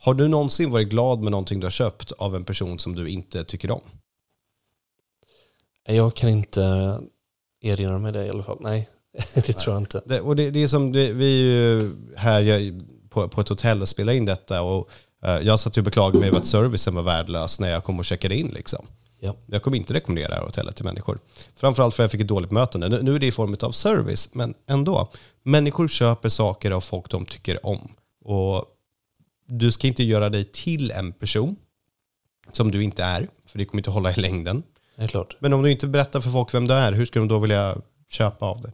har 0.00 0.14
du 0.14 0.28
någonsin 0.28 0.70
varit 0.70 0.88
glad 0.88 1.22
med 1.22 1.30
någonting 1.30 1.60
du 1.60 1.66
har 1.66 1.70
köpt 1.70 2.12
av 2.12 2.36
en 2.36 2.44
person 2.44 2.78
som 2.78 2.94
du 2.94 3.08
inte 3.08 3.44
tycker 3.44 3.70
om? 3.70 3.82
Jag 5.86 6.16
kan 6.16 6.30
inte 6.30 6.62
erinra 7.60 7.98
mig 7.98 8.12
det 8.12 8.26
i 8.26 8.30
alla 8.30 8.42
fall. 8.42 8.58
Nej, 8.60 8.88
det 9.34 9.42
tror 9.42 9.74
jag 9.74 9.82
inte. 9.82 10.02
Det, 10.06 10.20
och 10.20 10.36
det, 10.36 10.50
det 10.50 10.62
är 10.62 10.68
som, 10.68 10.92
det, 10.92 11.12
vi 11.12 11.42
är 11.42 11.52
ju 11.52 11.92
här, 12.16 12.42
jag, 12.42 12.82
på, 13.10 13.28
på 13.28 13.40
ett 13.40 13.48
hotell 13.48 13.82
och 13.82 13.88
spela 13.88 14.12
in 14.12 14.24
detta. 14.24 14.62
Och, 14.62 14.90
uh, 15.26 15.46
jag 15.46 15.60
satt 15.60 15.76
och 15.76 15.84
beklagade 15.84 16.18
mig 16.18 16.28
över 16.28 16.38
att 16.38 16.46
servicen 16.46 16.94
var 16.94 17.02
värdelös 17.02 17.60
när 17.60 17.70
jag 17.70 17.84
kom 17.84 17.98
och 17.98 18.04
checkade 18.04 18.36
in. 18.36 18.48
Liksom. 18.48 18.86
Ja. 19.20 19.36
Jag 19.46 19.62
kommer 19.62 19.76
inte 19.76 19.94
rekommendera 19.94 20.28
det 20.28 20.34
här 20.34 20.42
hotellet 20.42 20.76
till 20.76 20.84
människor. 20.84 21.18
Framförallt 21.56 21.94
för 21.94 22.02
att 22.02 22.04
jag 22.04 22.10
fick 22.10 22.20
ett 22.20 22.28
dåligt 22.28 22.50
mötande. 22.50 22.88
Nu, 22.88 23.02
nu 23.02 23.14
är 23.14 23.18
det 23.18 23.26
i 23.26 23.32
form 23.32 23.56
av 23.60 23.72
service, 23.72 24.28
men 24.32 24.54
ändå. 24.66 25.10
Människor 25.42 25.88
köper 25.88 26.28
saker 26.28 26.70
av 26.70 26.80
folk 26.80 27.10
de 27.10 27.26
tycker 27.26 27.66
om. 27.66 27.92
Och 28.24 28.64
du 29.46 29.72
ska 29.72 29.86
inte 29.86 30.02
göra 30.02 30.28
dig 30.28 30.44
till 30.44 30.90
en 30.90 31.12
person 31.12 31.56
som 32.52 32.70
du 32.70 32.84
inte 32.84 33.04
är, 33.04 33.28
för 33.46 33.58
det 33.58 33.64
kommer 33.64 33.80
inte 33.80 33.90
hålla 33.90 34.12
i 34.12 34.20
längden. 34.20 34.62
Det 34.96 35.02
är 35.04 35.08
klart. 35.08 35.36
Men 35.38 35.52
om 35.52 35.62
du 35.62 35.70
inte 35.70 35.86
berättar 35.86 36.20
för 36.20 36.30
folk 36.30 36.54
vem 36.54 36.66
du 36.66 36.74
är, 36.74 36.92
hur 36.92 37.06
ska 37.06 37.18
de 37.18 37.28
då 37.28 37.38
vilja 37.38 37.76
köpa 38.08 38.46
av 38.46 38.60
det? 38.60 38.72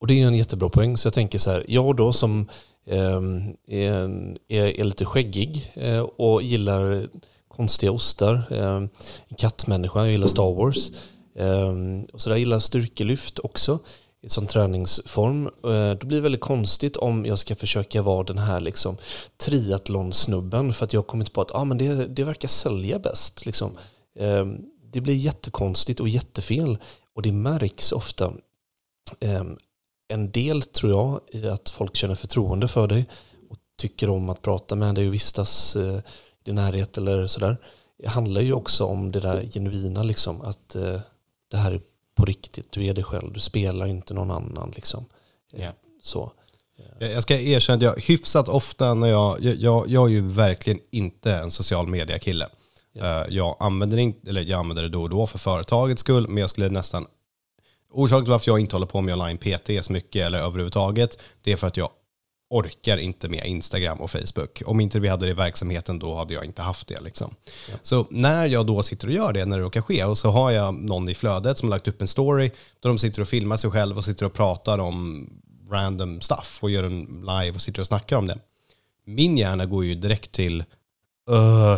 Och 0.00 0.06
det 0.06 0.22
är 0.22 0.26
en 0.26 0.36
jättebra 0.36 0.68
poäng. 0.68 0.96
Så 0.96 1.06
jag 1.06 1.14
tänker 1.14 1.38
så 1.38 1.50
här, 1.50 1.64
jag 1.68 1.96
då 1.96 2.12
som 2.12 2.48
Ehm, 2.86 3.56
är, 3.66 4.80
är, 4.80 4.84
lite 4.84 5.04
skäggig 5.04 5.72
eh, 5.74 6.00
och 6.00 6.42
gillar 6.42 7.08
konstiga 7.48 7.92
ostar. 7.92 8.42
Ehm, 8.50 8.88
en 9.28 9.36
kattmänniska, 9.36 9.98
jag 10.00 10.10
gillar 10.10 10.28
Star 10.28 10.54
Wars. 10.54 10.92
Ehm, 11.36 12.04
och 12.12 12.20
så 12.20 12.30
där 12.30 12.36
gillar 12.36 12.58
styrkelyft 12.58 13.38
också 13.38 13.78
i 14.22 14.28
sån 14.28 14.46
träningsform. 14.46 15.46
Eh, 15.46 15.50
det 15.62 15.94
då 15.94 16.06
blir 16.06 16.18
det 16.18 16.22
väldigt 16.22 16.40
konstigt 16.40 16.96
om 16.96 17.26
jag 17.26 17.38
ska 17.38 17.56
försöka 17.56 18.02
vara 18.02 18.24
den 18.24 18.38
här 18.38 18.60
liksom 18.60 18.96
triathlonsnubben 19.36 20.72
för 20.72 20.84
att 20.84 20.92
jag 20.92 21.00
har 21.00 21.06
kommit 21.06 21.32
på 21.32 21.40
att 21.40 21.54
ah, 21.54 21.64
men 21.64 21.78
det, 21.78 22.06
det 22.06 22.24
verkar 22.24 22.48
sälja 22.48 22.98
bäst. 22.98 23.46
Liksom. 23.46 23.76
Det 24.92 25.00
blir 25.00 25.14
jättekonstigt 25.14 26.00
och 26.00 26.08
jättefel 26.08 26.78
och 27.14 27.22
det 27.22 27.32
märks 27.32 27.92
ofta 27.92 28.32
en 30.12 30.30
del 30.30 30.62
tror 30.62 30.92
jag 30.92 31.20
i 31.42 31.48
att 31.48 31.68
folk 31.68 31.96
känner 31.96 32.14
förtroende 32.14 32.68
för 32.68 32.86
dig 32.86 33.06
och 33.50 33.56
tycker 33.78 34.10
om 34.10 34.28
att 34.28 34.42
prata 34.42 34.76
med 34.76 34.94
dig 34.94 35.08
och 35.08 35.14
vistas 35.14 35.76
eh, 35.76 35.96
i 35.96 36.02
din 36.44 36.54
närhet 36.54 36.98
eller 36.98 37.26
sådär. 37.26 37.56
Det 37.98 38.08
handlar 38.08 38.40
ju 38.40 38.52
också 38.52 38.84
om 38.84 39.12
det 39.12 39.20
där 39.20 39.46
genuina 39.52 40.02
liksom 40.02 40.40
att 40.40 40.74
eh, 40.74 41.00
det 41.50 41.56
här 41.56 41.72
är 41.72 41.80
på 42.14 42.24
riktigt, 42.24 42.72
du 42.72 42.86
är 42.86 42.94
dig 42.94 43.04
själv, 43.04 43.32
du 43.32 43.40
spelar 43.40 43.86
inte 43.86 44.14
någon 44.14 44.30
annan 44.30 44.72
liksom. 44.76 45.04
Yeah. 45.54 45.74
Så. 46.02 46.32
Jag 46.98 47.22
ska 47.22 47.40
erkänna 47.40 47.76
att 47.76 47.82
jag 47.82 48.00
hyfsat 48.00 48.48
ofta 48.48 48.94
när 48.94 49.08
jag, 49.08 49.40
jag, 49.40 49.88
jag 49.88 50.08
är 50.08 50.12
ju 50.12 50.28
verkligen 50.28 50.80
inte 50.90 51.34
en 51.34 51.50
social 51.50 51.86
media-kille. 51.86 52.48
Yeah. 52.94 53.26
Jag, 53.30 53.56
använder 53.60 53.98
inte, 53.98 54.30
eller 54.30 54.42
jag 54.42 54.58
använder 54.58 54.82
det 54.82 54.88
då 54.88 55.02
och 55.02 55.10
då 55.10 55.26
för 55.26 55.38
företagets 55.38 56.00
skull, 56.00 56.28
men 56.28 56.36
jag 56.36 56.50
skulle 56.50 56.68
nästan 56.68 57.06
Orsaken 57.92 58.24
till 58.24 58.32
varför 58.32 58.50
jag 58.50 58.60
inte 58.60 58.74
håller 58.74 58.86
på 58.86 59.00
med 59.00 59.14
online 59.14 59.38
PT 59.38 59.84
så 59.84 59.92
mycket 59.92 60.26
eller 60.26 60.38
överhuvudtaget, 60.38 61.18
det 61.42 61.52
är 61.52 61.56
för 61.56 61.66
att 61.66 61.76
jag 61.76 61.90
orkar 62.50 62.96
inte 62.96 63.28
med 63.28 63.46
Instagram 63.46 64.00
och 64.00 64.10
Facebook. 64.10 64.62
Om 64.66 64.80
inte 64.80 65.00
vi 65.00 65.08
hade 65.08 65.26
det 65.26 65.30
i 65.30 65.34
verksamheten 65.34 65.98
då 65.98 66.16
hade 66.16 66.34
jag 66.34 66.44
inte 66.44 66.62
haft 66.62 66.88
det. 66.88 67.00
Liksom. 67.00 67.34
Ja. 67.70 67.74
Så 67.82 68.06
när 68.10 68.46
jag 68.46 68.66
då 68.66 68.82
sitter 68.82 69.08
och 69.08 69.14
gör 69.14 69.32
det, 69.32 69.44
när 69.44 69.58
det 69.58 69.64
råkar 69.64 69.80
ske, 69.80 70.04
och 70.04 70.18
så 70.18 70.28
har 70.28 70.50
jag 70.50 70.74
någon 70.74 71.08
i 71.08 71.14
flödet 71.14 71.58
som 71.58 71.68
har 71.68 71.76
lagt 71.76 71.88
upp 71.88 72.02
en 72.02 72.08
story 72.08 72.50
där 72.80 72.88
de 72.88 72.98
sitter 72.98 73.22
och 73.22 73.28
filmar 73.28 73.56
sig 73.56 73.70
själv 73.70 73.96
och 73.98 74.04
sitter 74.04 74.26
och 74.26 74.32
pratar 74.32 74.78
om 74.78 75.28
random 75.70 76.20
stuff 76.20 76.58
och 76.62 76.70
gör 76.70 76.84
en 76.84 77.04
live 77.20 77.54
och 77.54 77.62
sitter 77.62 77.80
och 77.80 77.86
snackar 77.86 78.16
om 78.16 78.26
det. 78.26 78.38
Min 79.06 79.38
hjärna 79.38 79.66
går 79.66 79.84
ju 79.84 79.94
direkt 79.94 80.32
till, 80.32 80.64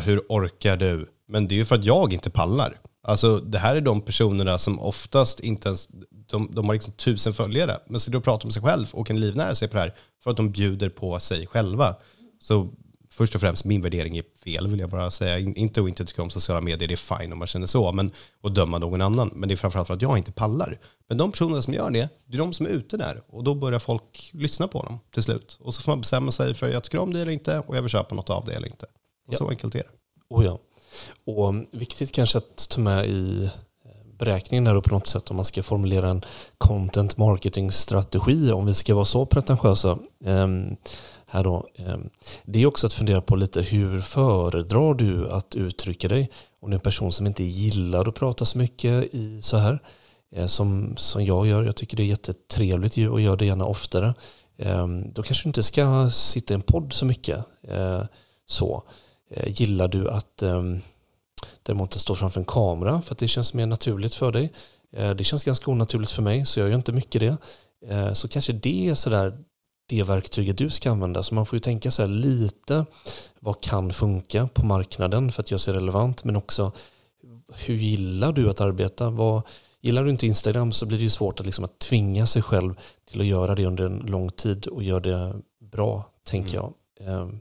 hur 0.04 0.22
orkar 0.28 0.76
du? 0.76 1.06
Men 1.28 1.48
det 1.48 1.54
är 1.54 1.56
ju 1.56 1.64
för 1.64 1.74
att 1.74 1.84
jag 1.84 2.12
inte 2.12 2.30
pallar. 2.30 2.80
Alltså 3.06 3.38
det 3.38 3.58
här 3.58 3.76
är 3.76 3.80
de 3.80 4.00
personerna 4.00 4.58
som 4.58 4.80
oftast 4.80 5.40
inte 5.40 5.68
ens, 5.68 5.88
de, 6.10 6.48
de 6.52 6.66
har 6.66 6.72
liksom 6.74 6.92
tusen 6.92 7.34
följare, 7.34 7.78
men 7.86 8.00
sitter 8.00 8.18
och 8.18 8.24
pratar 8.24 8.46
om 8.46 8.52
sig 8.52 8.62
själv 8.62 8.86
och 8.92 9.06
kan 9.06 9.20
livnära 9.20 9.54
sig 9.54 9.68
på 9.68 9.76
det 9.76 9.80
här 9.80 9.94
för 10.22 10.30
att 10.30 10.36
de 10.36 10.50
bjuder 10.50 10.88
på 10.88 11.20
sig 11.20 11.46
själva. 11.46 11.96
Så 12.40 12.70
först 13.10 13.34
och 13.34 13.40
främst, 13.40 13.64
min 13.64 13.82
värdering 13.82 14.16
är 14.16 14.24
fel 14.44 14.68
vill 14.68 14.80
jag 14.80 14.90
bara 14.90 15.10
säga. 15.10 15.38
Inte 15.38 15.80
att 15.80 15.88
inte 15.88 16.04
tycka 16.04 16.22
om 16.22 16.30
sociala 16.30 16.60
medier, 16.60 16.88
det 16.88 16.94
är 16.94 17.18
fine 17.18 17.32
om 17.32 17.38
man 17.38 17.48
känner 17.48 17.66
så, 17.66 17.92
men 17.92 18.12
att 18.42 18.54
döma 18.54 18.78
någon 18.78 19.00
annan. 19.00 19.30
Men 19.34 19.48
det 19.48 19.54
är 19.54 19.56
framförallt 19.56 19.86
för 19.86 19.94
att 19.94 20.02
jag 20.02 20.18
inte 20.18 20.32
pallar. 20.32 20.78
Men 21.08 21.18
de 21.18 21.32
personerna 21.32 21.62
som 21.62 21.74
gör 21.74 21.90
det, 21.90 22.08
det 22.24 22.36
är 22.36 22.38
de 22.38 22.52
som 22.52 22.66
är 22.66 22.70
ute 22.70 22.96
där. 22.96 23.22
Och 23.26 23.44
då 23.44 23.54
börjar 23.54 23.78
folk 23.78 24.30
lyssna 24.32 24.68
på 24.68 24.82
dem 24.82 24.98
till 25.14 25.22
slut. 25.22 25.58
Och 25.60 25.74
så 25.74 25.82
får 25.82 25.92
man 25.92 26.00
bestämma 26.00 26.30
sig 26.30 26.54
för 26.54 26.66
att 26.66 26.72
jag 26.72 26.84
tycker 26.84 26.98
om 26.98 27.12
det 27.12 27.20
eller 27.20 27.32
inte 27.32 27.58
och 27.58 27.76
jag 27.76 27.82
vill 27.82 27.90
köpa 27.90 28.14
något 28.14 28.30
av 28.30 28.44
det 28.44 28.54
eller 28.54 28.68
inte. 28.68 28.86
Och 29.26 29.34
ja. 29.34 29.38
så 29.38 29.48
enkelt 29.50 29.74
är 29.74 29.78
det. 29.78 29.88
Oh 30.28 30.44
ja. 30.44 30.58
Och 31.26 31.54
viktigt 31.72 32.12
kanske 32.12 32.38
att 32.38 32.68
ta 32.68 32.80
med 32.80 33.06
i 33.06 33.44
eh, 33.44 34.16
beräkningen 34.18 34.66
här 34.66 34.80
på 34.80 34.94
något 34.94 35.06
sätt 35.06 35.30
om 35.30 35.36
man 35.36 35.44
ska 35.44 35.62
formulera 35.62 36.10
en 36.10 36.24
content 36.58 37.16
marketing 37.16 37.70
strategi 37.70 38.52
om 38.52 38.66
vi 38.66 38.74
ska 38.74 38.94
vara 38.94 39.04
så 39.04 39.26
pretentiösa. 39.26 39.98
Ehm, 40.24 40.76
här 41.26 41.44
då. 41.44 41.66
Ehm, 41.76 42.10
det 42.44 42.62
är 42.62 42.66
också 42.66 42.86
att 42.86 42.92
fundera 42.92 43.20
på 43.20 43.36
lite 43.36 43.60
hur 43.60 44.00
föredrar 44.00 44.94
du 44.94 45.30
att 45.30 45.54
uttrycka 45.54 46.08
dig? 46.08 46.30
Om 46.60 46.70
du 46.70 46.74
är 46.74 46.78
en 46.78 46.80
person 46.80 47.12
som 47.12 47.26
inte 47.26 47.44
gillar 47.44 48.08
att 48.08 48.14
prata 48.14 48.44
så 48.44 48.58
mycket 48.58 49.14
i 49.14 49.42
så 49.42 49.56
här 49.56 49.78
eh, 50.34 50.46
som, 50.46 50.96
som 50.96 51.24
jag 51.24 51.46
gör. 51.46 51.62
Jag 51.62 51.76
tycker 51.76 51.96
det 51.96 52.02
är 52.02 52.06
jättetrevligt 52.06 52.96
och 52.96 53.20
gör 53.20 53.36
det 53.36 53.46
gärna 53.46 53.66
oftare. 53.66 54.14
Ehm, 54.58 55.12
då 55.12 55.22
kanske 55.22 55.44
du 55.44 55.48
inte 55.48 55.62
ska 55.62 56.10
sitta 56.10 56.54
i 56.54 56.56
en 56.56 56.62
podd 56.62 56.92
så 56.92 57.04
mycket. 57.04 57.38
Eh, 57.68 58.02
så. 58.46 58.82
Eh, 59.30 59.60
gillar 59.60 59.88
du 59.88 60.10
att 60.10 60.42
ehm, 60.42 60.80
däremot 61.62 61.86
inte 61.86 61.98
stå 61.98 62.16
framför 62.16 62.40
en 62.40 62.46
kamera 62.46 63.02
för 63.02 63.14
att 63.14 63.18
det 63.18 63.28
känns 63.28 63.54
mer 63.54 63.66
naturligt 63.66 64.14
för 64.14 64.32
dig? 64.32 64.52
Eh, 64.92 65.10
det 65.10 65.24
känns 65.24 65.44
ganska 65.44 65.70
onaturligt 65.70 66.12
för 66.12 66.22
mig 66.22 66.46
så 66.46 66.60
jag 66.60 66.68
gör 66.68 66.76
inte 66.76 66.92
mycket 66.92 67.20
det. 67.20 67.36
Eh, 67.86 68.12
så 68.12 68.28
kanske 68.28 68.52
det 68.52 68.88
är 68.88 68.94
sådär 68.94 69.38
det 69.88 70.02
verktyget 70.02 70.58
du 70.58 70.70
ska 70.70 70.90
använda. 70.90 71.22
Så 71.22 71.34
man 71.34 71.46
får 71.46 71.56
ju 71.56 71.60
tänka 71.60 71.90
så 71.90 72.02
här 72.02 72.08
lite 72.08 72.86
vad 73.40 73.60
kan 73.60 73.92
funka 73.92 74.48
på 74.54 74.66
marknaden 74.66 75.32
för 75.32 75.42
att 75.42 75.50
göra 75.50 75.58
sig 75.58 75.74
relevant 75.74 76.24
men 76.24 76.36
också 76.36 76.72
hur 77.54 77.74
gillar 77.74 78.32
du 78.32 78.50
att 78.50 78.60
arbeta? 78.60 79.10
Vad, 79.10 79.42
Gillar 79.84 80.04
du 80.04 80.10
inte 80.10 80.26
Instagram 80.26 80.72
så 80.72 80.86
blir 80.86 80.98
det 80.98 81.04
ju 81.04 81.10
svårt 81.10 81.40
att, 81.40 81.46
liksom 81.46 81.64
att 81.64 81.78
tvinga 81.78 82.26
sig 82.26 82.42
själv 82.42 82.74
till 83.04 83.20
att 83.20 83.26
göra 83.26 83.54
det 83.54 83.66
under 83.66 83.86
en 83.86 83.98
lång 83.98 84.30
tid 84.30 84.66
och 84.66 84.82
göra 84.82 85.00
det 85.00 85.34
bra, 85.60 86.10
tänker 86.24 86.58
mm. 86.58 86.72
jag. 86.98 87.38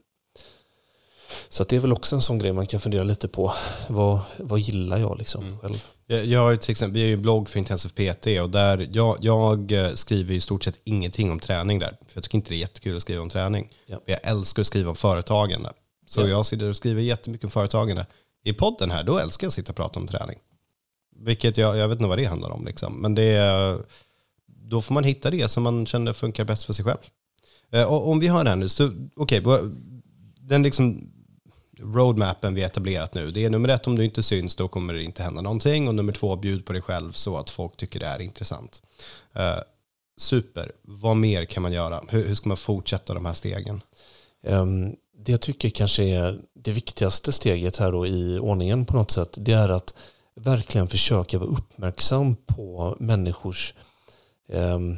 Så 1.50 1.63
det 1.63 1.76
är 1.76 1.80
väl 1.80 1.93
också 1.93 2.15
en 2.15 2.22
sån 2.22 2.39
grej 2.39 2.54
man 2.54 2.67
kan 2.67 2.80
fundera 2.80 3.04
lite 3.04 3.28
på. 3.28 3.54
Vad, 3.88 4.19
vad 4.38 4.60
gillar 4.60 4.98
jag 4.98 5.17
liksom 5.17 5.43
mm. 5.43 5.60
själv? 5.60 5.84
Jag, 6.08 6.26
jag 6.26 6.39
har 6.39 6.56
till 6.56 6.72
exempel, 6.72 6.93
vi 6.93 7.02
har 7.02 7.08
ju 7.08 7.13
en 7.13 7.22
blogg 7.22 7.50
för 7.50 7.60
Intensive 7.60 8.13
PT 8.13 8.28
och 8.41 8.50
där 8.50 8.89
jag, 8.91 9.17
jag 9.22 9.72
eh, 9.72 9.93
skriver 9.93 10.36
i 10.36 10.41
stort 10.41 10.63
sett 10.63 10.80
ingenting 10.84 11.32
om 11.32 11.39
träning 11.39 11.80
där. 11.80 11.98
För 12.08 12.17
jag 12.17 12.24
tycker 12.24 12.38
inte 12.38 12.50
det 12.50 12.56
är 12.56 12.58
jättekul 12.58 12.96
att 12.96 13.02
skriva 13.02 13.22
om 13.22 13.30
träning. 13.30 13.69
Ja. 13.86 14.02
Jag 14.06 14.19
älskar 14.24 14.62
att 14.62 14.67
skriva 14.67 14.89
om 14.89 14.96
företagande. 14.96 15.74
Så 16.06 16.22
ja. 16.22 16.28
jag 16.28 16.46
sitter 16.46 16.69
och 16.69 16.76
skriver 16.76 17.02
jättemycket 17.02 17.46
om 17.46 17.52
företagande. 17.52 18.06
I 18.43 18.54
podden 18.54 18.91
här, 18.91 19.04
då 19.04 19.17
älskar 19.17 19.46
jag 19.46 19.50
att 19.50 19.54
sitta 19.54 19.72
och 19.72 19.76
prata 19.76 20.00
om 20.00 20.08
träning. 20.08 20.39
Vilket 21.15 21.58
jag, 21.58 21.78
jag 21.78 21.88
vet 21.88 21.96
inte 21.96 22.10
vad 22.10 22.17
det 22.17 22.26
handlar 22.26 22.50
om 22.50 22.65
liksom. 22.65 23.02
Men 23.02 23.15
det 23.15 23.24
är, 23.24 23.80
då 24.46 24.82
får 24.82 24.93
man 24.93 25.04
hitta 25.04 25.32
det 25.32 25.48
som 25.48 25.63
man 25.63 25.86
känner 25.86 26.13
funkar 26.13 26.46
bäst 26.46 26.63
för 26.63 26.74
sig 26.74 26.86
själv. 26.86 26.98
Eh, 27.72 27.93
och 27.93 28.10
om 28.10 28.19
vi 28.19 28.28
har 28.28 28.43
det 28.43 28.50
här 28.50 28.58
nu, 28.58 28.69
så 28.69 28.91
okej, 29.15 29.41
okay, 29.41 29.69
den 30.39 30.63
liksom 30.63 31.12
roadmappen 31.84 32.54
vi 32.54 32.63
etablerat 32.63 33.13
nu, 33.13 33.32
det 33.32 33.46
är 33.46 33.50
nummer 33.50 33.69
ett, 33.69 33.88
om 33.88 33.96
du 33.96 34.06
inte 34.06 34.24
syns 34.24 34.56
då 34.56 34.67
kommer 34.67 34.93
det 34.93 35.04
inte 35.04 35.24
hända 35.24 35.41
någonting 35.41 35.88
och 35.88 35.96
nummer 35.96 36.13
två, 36.13 36.36
bjud 36.36 36.65
på 36.65 36.74
dig 36.74 36.82
själv 36.82 37.12
så 37.12 37.38
att 37.38 37.50
folk 37.50 37.78
tycker 37.78 38.00
det 38.00 38.06
är 38.06 38.19
intressant. 38.19 38.84
Uh, 39.36 39.62
super, 40.17 40.72
vad 40.82 41.17
mer 41.17 41.46
kan 41.46 41.63
man 41.63 41.74
göra? 41.74 42.02
Hur, 42.10 42.28
hur 42.28 42.36
ska 42.36 42.50
man 42.50 42.58
fortsätta 42.58 43.13
de 43.13 43.26
här 43.26 43.34
stegen? 43.34 43.82
Um, 44.48 44.96
det 45.17 45.32
jag 45.32 45.41
tycker 45.41 45.69
kanske 45.69 46.04
är 46.04 46.39
det 46.54 46.72
viktigaste 46.72 47.32
steget 47.32 47.78
här 47.78 47.91
då 47.91 48.08
i 48.08 48.39
ordningen 48.39 48.86
på 48.86 48.96
något 48.96 49.12
sätt, 49.12 49.38
det 49.38 49.54
är 49.54 49.69
att 49.69 49.93
verkligen 50.36 50.88
försöka 50.88 51.39
vara 51.39 51.50
uppmärksam 51.50 52.36
på 52.36 52.98
människors 53.00 53.74
um, 54.48 54.98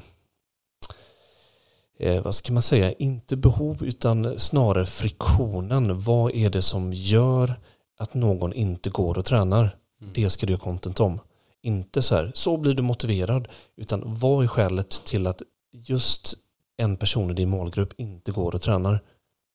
eh, 1.97 2.23
vad 2.23 2.35
ska 2.35 2.53
man 2.53 2.61
säga, 2.61 2.91
inte 2.91 3.35
behov 3.35 3.83
utan 3.83 4.39
snarare 4.39 4.85
friktionen. 4.85 6.01
Vad 6.01 6.35
är 6.35 6.49
det 6.49 6.61
som 6.61 6.93
gör 6.93 7.59
att 7.97 8.13
någon 8.13 8.53
inte 8.53 8.89
går 8.89 9.17
och 9.17 9.25
tränar? 9.25 9.77
Mm. 10.01 10.13
Det 10.15 10.29
ska 10.29 10.45
du 10.45 10.53
göra 10.53 10.61
content 10.61 10.99
om. 10.99 11.19
Inte 11.61 12.01
så 12.01 12.15
här, 12.15 12.31
så 12.35 12.57
blir 12.57 12.73
du 12.73 12.83
motiverad, 12.83 13.47
utan 13.75 14.01
vad 14.05 14.43
är 14.43 14.47
skälet 14.47 14.89
till 15.05 15.27
att 15.27 15.41
just 15.71 16.33
en 16.77 16.97
person 16.97 17.31
i 17.31 17.33
din 17.33 17.49
målgrupp 17.49 17.93
inte 17.97 18.31
går 18.31 18.55
och 18.55 18.61
tränar? 18.61 19.03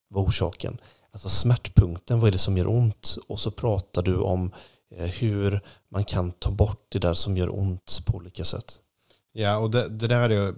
Vad 0.08 0.24
är 0.24 0.28
orsaken? 0.28 0.80
Alltså 1.12 1.28
smärtpunkten, 1.28 2.20
vad 2.20 2.28
är 2.28 2.32
det 2.32 2.38
som 2.38 2.56
gör 2.56 2.68
ont? 2.68 3.18
Och 3.28 3.40
så 3.40 3.50
pratar 3.50 4.02
du 4.02 4.16
om 4.16 4.52
eh, 4.94 5.06
hur 5.06 5.60
man 5.88 6.04
kan 6.04 6.32
ta 6.32 6.50
bort 6.50 6.86
det 6.88 6.98
där 6.98 7.14
som 7.14 7.36
gör 7.36 7.58
ont 7.58 8.00
på 8.06 8.16
olika 8.16 8.44
sätt. 8.44 8.80
Ja, 9.32 9.58
och 9.58 9.70
det, 9.70 9.88
det 9.88 10.06
där 10.06 10.30
är 10.30 10.54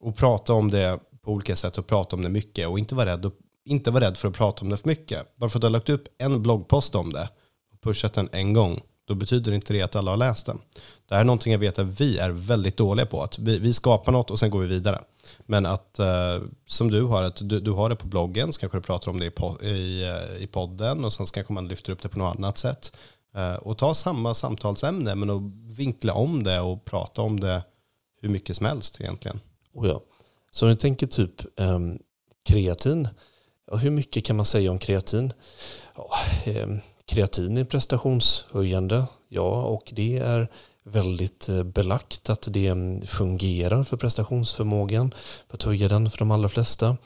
och 0.00 0.16
prata 0.16 0.52
om 0.52 0.70
det 0.70 1.00
på 1.22 1.32
olika 1.32 1.56
sätt 1.56 1.78
och 1.78 1.86
prata 1.86 2.16
om 2.16 2.22
det 2.22 2.28
mycket 2.28 2.68
och 2.68 2.78
inte 2.78 2.94
vara 2.94 3.06
rädd, 3.12 3.24
och, 3.24 3.34
inte 3.64 3.90
vara 3.90 4.04
rädd 4.04 4.16
för 4.16 4.28
att 4.28 4.34
prata 4.34 4.62
om 4.62 4.68
det 4.68 4.76
för 4.76 4.88
mycket. 4.88 5.36
Bara 5.36 5.50
för 5.50 5.58
att 5.58 5.60
du 5.60 5.66
har 5.66 5.72
lagt 5.72 5.88
upp 5.88 6.08
en 6.18 6.42
bloggpost 6.42 6.94
om 6.94 7.12
det 7.12 7.28
och 7.72 7.80
pushat 7.80 8.14
den 8.14 8.28
en 8.32 8.52
gång, 8.52 8.80
då 9.10 9.14
betyder 9.14 9.52
inte 9.52 9.72
det 9.72 9.82
att 9.82 9.96
alla 9.96 10.10
har 10.10 10.16
läst 10.16 10.46
den. 10.46 10.58
Det 11.08 11.14
här 11.14 11.20
är 11.20 11.24
någonting 11.24 11.52
jag 11.52 11.58
vet 11.58 11.78
att 11.78 12.00
vi 12.00 12.18
är 12.18 12.30
väldigt 12.30 12.76
dåliga 12.76 13.06
på. 13.06 13.22
Att 13.22 13.38
vi, 13.38 13.58
vi 13.58 13.72
skapar 13.72 14.12
något 14.12 14.30
och 14.30 14.38
sen 14.38 14.50
går 14.50 14.60
vi 14.60 14.66
vidare. 14.66 15.02
Men 15.46 15.66
att, 15.66 15.98
eh, 15.98 16.38
som 16.66 16.90
du 16.90 17.02
har, 17.02 17.22
att 17.22 17.48
du, 17.48 17.60
du 17.60 17.70
har 17.70 17.88
det 17.88 17.96
på 17.96 18.06
bloggen, 18.06 18.52
så 18.52 18.60
kanske 18.60 18.78
du 18.78 18.82
pratar 18.82 19.10
om 19.10 19.18
det 19.18 19.26
i, 19.26 19.30
po 19.30 19.62
i, 19.62 20.02
eh, 20.02 20.42
i 20.42 20.46
podden 20.46 21.04
och 21.04 21.12
sen 21.12 21.26
kanske 21.26 21.52
man 21.52 21.68
lyfter 21.68 21.92
upp 21.92 22.02
det 22.02 22.08
på 22.08 22.18
något 22.18 22.36
annat 22.36 22.58
sätt. 22.58 22.96
Eh, 23.34 23.54
och 23.54 23.78
ta 23.78 23.94
samma 23.94 24.34
samtalsämne 24.34 25.14
men 25.14 25.30
att 25.30 25.42
vinkla 25.78 26.14
om 26.14 26.42
det 26.42 26.60
och 26.60 26.84
prata 26.84 27.22
om 27.22 27.40
det 27.40 27.62
hur 28.22 28.28
mycket 28.28 28.56
som 28.56 28.66
helst 28.66 29.00
egentligen. 29.00 29.40
Oh 29.74 29.88
ja. 29.88 30.02
Så 30.50 30.66
om 30.66 30.70
vi 30.70 30.76
tänker 30.76 31.06
typ 31.06 31.60
um, 31.60 31.98
kreatin. 32.44 33.08
Ja, 33.70 33.76
hur 33.76 33.90
mycket 33.90 34.24
kan 34.24 34.36
man 34.36 34.46
säga 34.46 34.70
om 34.70 34.78
kreatin? 34.78 35.32
Ja, 35.96 36.10
um, 36.62 36.80
kreatin 37.04 37.58
är 37.58 37.64
prestationshöjande. 37.64 39.06
Ja, 39.28 39.64
och 39.64 39.92
det 39.96 40.18
är 40.18 40.48
väldigt 40.84 41.48
eh, 41.48 41.62
belagt 41.62 42.30
att 42.30 42.48
det 42.50 42.66
ehm, 42.66 43.02
fungerar 43.02 43.84
för 43.84 43.96
prestationsförmågan, 43.96 45.14
för 45.48 45.56
att 45.56 45.62
höja 45.62 45.88
den 45.88 46.10
för 46.10 46.18
de 46.18 46.30
allra 46.30 46.48
flesta. 46.48 46.96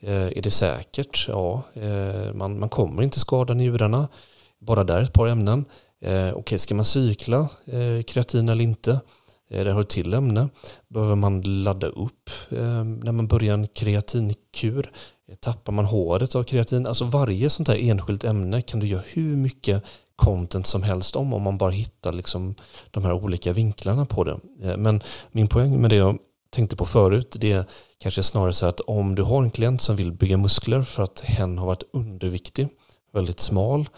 Eh, 0.00 0.26
är 0.26 0.42
det 0.42 0.50
säkert? 0.50 1.26
Ja, 1.28 1.62
eh, 1.74 2.34
man, 2.34 2.58
man 2.58 2.68
kommer 2.68 3.02
inte 3.02 3.20
skada 3.20 3.54
njurarna. 3.54 4.08
Bara 4.58 4.84
där 4.84 5.02
ett 5.02 5.12
par 5.12 5.26
ämnen. 5.26 5.64
Eh, 6.00 6.10
okej, 6.10 6.34
okay, 6.34 6.58
ska 6.58 6.74
man 6.74 6.84
cykla 6.84 7.48
eh, 7.64 8.02
kreatin 8.02 8.48
eller 8.48 8.64
inte? 8.64 9.00
Eh, 9.50 9.64
det 9.64 9.72
har 9.72 9.80
ett 9.80 9.88
till 9.88 10.14
ämne. 10.14 10.48
Behöver 10.88 11.14
man 11.14 11.40
ladda 11.40 11.86
upp 11.86 12.30
eh, 12.50 12.84
när 12.84 13.12
man 13.12 13.26
börjar 13.26 13.54
en 13.54 13.66
kreatinkur? 13.66 14.92
Eh, 15.28 15.34
tappar 15.34 15.72
man 15.72 15.84
håret 15.84 16.34
av 16.34 16.44
kreatin? 16.44 16.86
Alltså 16.86 17.04
varje 17.04 17.50
sånt 17.50 17.68
här 17.68 17.90
enskilt 17.90 18.24
ämne 18.24 18.62
kan 18.62 18.80
du 18.80 18.86
göra 18.86 19.02
hur 19.06 19.36
mycket 19.36 19.84
content 20.16 20.66
som 20.66 20.82
helst 20.82 21.16
om 21.16 21.32
om 21.32 21.42
man 21.42 21.58
bara 21.58 21.70
hittar 21.70 22.12
liksom 22.12 22.54
de 22.90 23.04
här 23.04 23.12
olika 23.12 23.52
vinklarna 23.52 24.06
på 24.06 24.24
det. 24.24 24.40
Men 24.76 25.02
min 25.32 25.48
poäng 25.48 25.80
med 25.80 25.90
det 25.90 25.96
jag 25.96 26.18
tänkte 26.50 26.76
på 26.76 26.86
förut 26.86 27.36
det 27.40 27.52
är 27.52 27.64
kanske 27.98 28.22
snarare 28.22 28.52
så 28.52 28.66
att 28.66 28.80
om 28.80 29.14
du 29.14 29.22
har 29.22 29.42
en 29.42 29.50
klient 29.50 29.80
som 29.80 29.96
vill 29.96 30.12
bygga 30.12 30.36
muskler 30.36 30.82
för 30.82 31.02
att 31.02 31.20
hen 31.20 31.58
har 31.58 31.66
varit 31.66 31.82
underviktig, 31.92 32.68
väldigt 33.12 33.40
smal, 33.40 33.88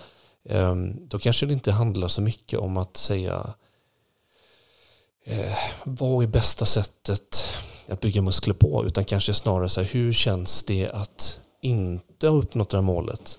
då 1.01 1.19
kanske 1.19 1.47
det 1.47 1.53
inte 1.53 1.73
handlar 1.73 2.09
så 2.09 2.23
mycket 2.23 2.59
om 2.59 2.77
att 2.77 2.97
säga 2.97 3.55
eh, 5.25 5.59
vad 5.85 6.25
är 6.25 6.29
bästa 6.29 6.65
sättet 6.65 7.45
att 7.89 8.01
bygga 8.01 8.23
muskler 8.23 8.55
på 8.55 8.85
utan 8.87 9.05
kanske 9.05 9.35
snarare 9.35 9.69
så 9.69 9.81
här, 9.81 9.89
hur 9.89 10.13
känns 10.13 10.63
det 10.63 10.91
att 10.91 11.41
inte 11.63 12.29
ha 12.29 12.37
uppnått 12.37 12.71
det 12.71 12.77
här 12.77 12.83
målet? 12.83 13.39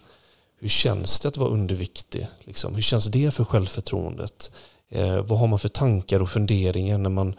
Hur 0.55 0.67
känns 0.67 1.19
det 1.19 1.27
att 1.27 1.37
vara 1.37 1.49
underviktig? 1.49 2.27
Liksom? 2.39 2.75
Hur 2.75 2.81
känns 2.81 3.05
det 3.05 3.33
för 3.33 3.43
självförtroendet? 3.43 4.51
Eh, 4.89 5.21
vad 5.25 5.39
har 5.39 5.47
man 5.47 5.59
för 5.59 5.69
tankar 5.69 6.19
och 6.19 6.29
funderingar 6.29 6.97
när 6.97 7.09
man 7.09 7.35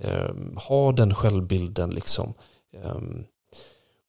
eh, 0.00 0.30
har 0.56 0.92
den 0.92 1.14
självbilden? 1.14 1.90
Liksom? 1.90 2.34
Eh, 2.74 2.96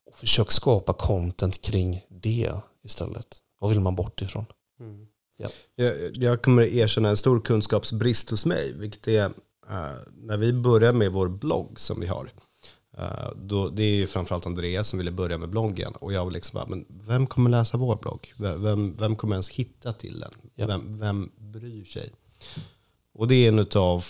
och 0.06 0.16
försök 0.16 0.52
skapa 0.52 0.94
content 0.94 1.62
kring 1.62 2.06
det 2.10 2.52
istället. 2.84 3.38
Vad 3.60 3.70
vill 3.70 3.80
man 3.80 3.96
bort 3.96 4.22
ifrån? 4.22 4.46
Mm. 4.80 5.08
Ja. 5.38 5.50
Jag, 5.76 6.16
jag 6.16 6.42
kommer 6.42 6.64
erkänna 6.64 7.10
en 7.10 7.18
stor 7.18 7.42
kunskapsbrist 7.42 8.30
hos 8.30 8.46
mig, 8.46 8.74
vilket 8.74 9.08
är 9.08 9.32
när 10.16 10.38
vi 10.38 10.54
började 10.54 10.98
med 10.98 11.12
vår 11.12 11.28
blogg 11.28 11.80
som 11.80 12.00
vi 12.00 12.08
har, 12.08 12.32
uh, 13.00 13.32
då, 13.36 13.70
det 13.70 13.84
är 13.84 13.96
ju 13.96 14.08
framförallt 14.08 14.46
Andreas 14.46 14.88
som 14.88 15.00
ville 15.00 15.12
börja 15.12 15.38
med 15.38 15.50
bloggen. 15.50 15.94
Och 15.94 16.14
jag 16.14 16.26
var 16.26 16.32
liksom 16.32 16.58
bara, 16.58 16.66
men 16.66 16.86
vem 16.90 17.28
kommer 17.28 17.50
läsa 17.50 17.78
vår 17.78 17.96
blogg? 17.96 18.34
Vem, 18.38 18.96
vem 18.98 19.16
kommer 19.16 19.36
ens 19.36 19.50
hitta 19.50 19.94
till 19.94 20.20
den? 20.20 20.32
Ja. 20.56 20.68
Vem, 20.68 21.00
vem 21.00 21.32
bryr 21.38 21.86
sig? 21.86 22.12
Och 23.14 23.28
det 23.28 23.36
är 23.36 23.48
en 23.48 23.68
av 23.76 24.06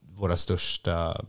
våra 0.00 0.36
största, 0.36 1.24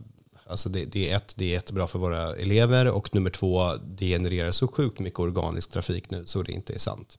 alltså 0.46 0.68
det, 0.68 0.84
det, 0.84 1.10
är 1.10 1.16
ett, 1.16 1.34
det 1.36 1.44
är 1.44 1.48
jättebra 1.48 1.86
för 1.86 1.98
våra 1.98 2.36
elever 2.36 2.88
och 2.88 3.14
nummer 3.14 3.30
två, 3.30 3.76
det 3.76 4.06
genererar 4.06 4.50
så 4.50 4.68
sjukt 4.68 4.98
mycket 4.98 5.20
organisk 5.20 5.70
trafik 5.70 6.10
nu 6.10 6.26
så 6.26 6.42
det 6.42 6.52
inte 6.52 6.74
är 6.74 6.78
sant. 6.78 7.18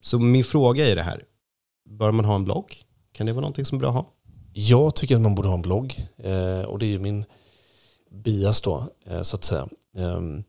Så 0.00 0.18
min 0.18 0.44
fråga 0.44 0.88
är 0.88 0.96
det 0.96 1.02
här, 1.02 1.24
bör 1.84 2.12
man 2.12 2.24
ha 2.24 2.34
en 2.34 2.44
blogg? 2.44 2.76
Kan 3.12 3.26
det 3.26 3.32
vara 3.32 3.40
någonting 3.40 3.64
som 3.64 3.76
är 3.76 3.80
bra 3.80 3.88
att 3.88 3.94
ha? 3.94 4.15
Jag 4.58 4.94
tycker 4.94 5.16
att 5.16 5.20
man 5.20 5.34
borde 5.34 5.48
ha 5.48 5.54
en 5.54 5.62
blogg 5.62 6.08
eh, 6.16 6.62
och 6.62 6.78
det 6.78 6.86
är 6.86 6.90
ju 6.90 6.98
min 6.98 7.24
bias 8.10 8.60
då 8.60 8.84
eh, 9.06 9.22
så 9.22 9.36
att 9.36 9.44
säga. 9.44 9.68
Ehm, 9.96 10.44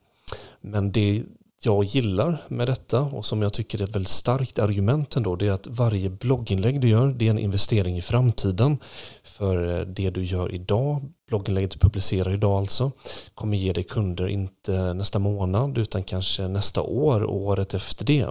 men 0.62 0.91
det 0.91 1.24
jag 1.63 1.84
gillar 1.84 2.43
med 2.48 2.67
detta 2.67 3.02
och 3.02 3.26
som 3.26 3.41
jag 3.41 3.54
tycker 3.54 3.80
är 3.80 3.84
ett 3.84 3.96
väldigt 3.96 4.12
starkt 4.12 4.60
argument 4.60 5.15
ändå 5.15 5.36
det 5.36 5.48
är 5.48 5.52
att 5.52 5.67
varje 5.67 6.10
blogginlägg 6.10 6.82
du 6.82 6.89
gör 6.89 7.08
det 7.08 7.26
är 7.26 7.30
en 7.30 7.39
investering 7.39 7.98
i 7.98 8.02
framtiden. 8.02 8.78
För 9.24 9.80
eh, 9.80 9.86
det 9.86 10.10
du 10.10 10.24
gör 10.24 10.52
idag, 10.52 11.02
blogginlägget 11.28 11.72
du 11.72 11.80
publicerar 11.80 12.34
idag 12.34 12.58
alltså, 12.58 12.91
kommer 13.34 13.58
ge 13.58 13.74
dig 13.74 13.84
kunder 13.84 14.28
inte 14.28 14.93
nästa 14.93 15.20
månad 15.20 15.78
utan 15.78 16.04
kanske 16.04 16.48
nästa 16.48 16.82
år 16.82 17.24
och 17.24 17.36
året 17.36 17.74
efter 17.74 18.06
det. 18.06 18.28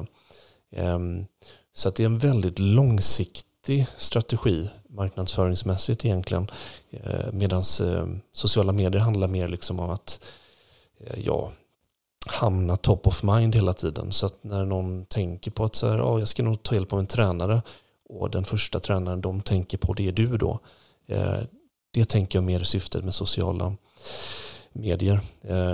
Ehm, 0.73 1.27
så 1.73 1.89
att 1.89 1.97
det 1.97 2.03
är 2.03 2.07
en 2.07 2.19
väldigt 2.19 2.59
långsiktig 2.59 3.87
strategi 3.97 4.69
marknadsföringsmässigt 4.97 6.05
egentligen. 6.05 6.51
Eh, 6.91 7.33
Medan 7.33 7.63
eh, 7.81 8.07
sociala 8.33 8.73
medier 8.73 9.03
handlar 9.03 9.29
mer 9.29 9.49
liksom 9.49 9.81
om 9.81 9.91
att 9.91 10.21
eh, 11.01 11.21
ja, 11.25 11.53
hamna 12.27 12.77
top 12.77 13.07
of 13.07 13.23
mind 13.23 13.55
hela 13.55 13.73
tiden. 13.73 14.13
Så 14.13 14.27
att 14.27 14.45
när 14.45 14.65
någon 14.65 15.05
tänker 15.05 15.51
på 15.51 15.65
att 15.65 15.75
så 15.75 15.89
här, 15.89 16.03
oh, 16.03 16.19
jag 16.19 16.29
ska 16.29 16.43
nog 16.43 16.63
ta 16.63 16.75
hjälp 16.75 16.93
av 16.93 16.99
en 16.99 17.07
tränare 17.07 17.63
och 18.09 18.31
den 18.31 18.45
första 18.45 18.81
tränaren 18.81 19.21
de 19.21 19.41
tänker 19.41 19.79
på 19.79 19.95
det 19.95 20.09
är 20.09 20.13
du 20.13 20.37
då. 20.37 20.59
Det 21.93 22.05
tänker 22.05 22.39
jag 22.39 22.45
mer 22.45 22.63
syftet 22.63 23.05
med 23.05 23.15
sociala 23.15 23.77
medier. 24.73 25.21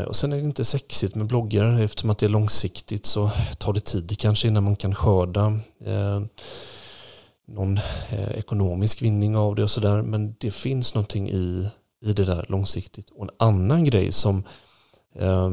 Och 0.06 0.16
sen 0.16 0.32
är 0.32 0.36
det 0.36 0.42
inte 0.42 0.64
sexigt 0.64 1.14
med 1.14 1.26
bloggar 1.26 1.80
eftersom 1.80 2.10
att 2.10 2.18
det 2.18 2.26
är 2.26 2.30
långsiktigt 2.30 3.06
så 3.06 3.30
tar 3.58 3.72
det 3.72 3.80
tid 3.80 4.18
kanske 4.18 4.48
innan 4.48 4.64
man 4.64 4.76
kan 4.76 4.94
skörda 4.94 5.60
någon 7.46 7.78
eh, 8.10 8.30
ekonomisk 8.30 9.02
vinning 9.02 9.36
av 9.36 9.54
det 9.54 9.62
och 9.62 9.70
sådär. 9.70 10.02
Men 10.02 10.34
det 10.38 10.50
finns 10.50 10.94
någonting 10.94 11.28
i, 11.28 11.70
i 12.02 12.12
det 12.12 12.24
där 12.24 12.46
långsiktigt. 12.48 13.10
Och 13.10 13.24
en 13.24 13.30
annan 13.38 13.84
grej 13.84 14.12
som 14.12 14.44
eh, 15.14 15.50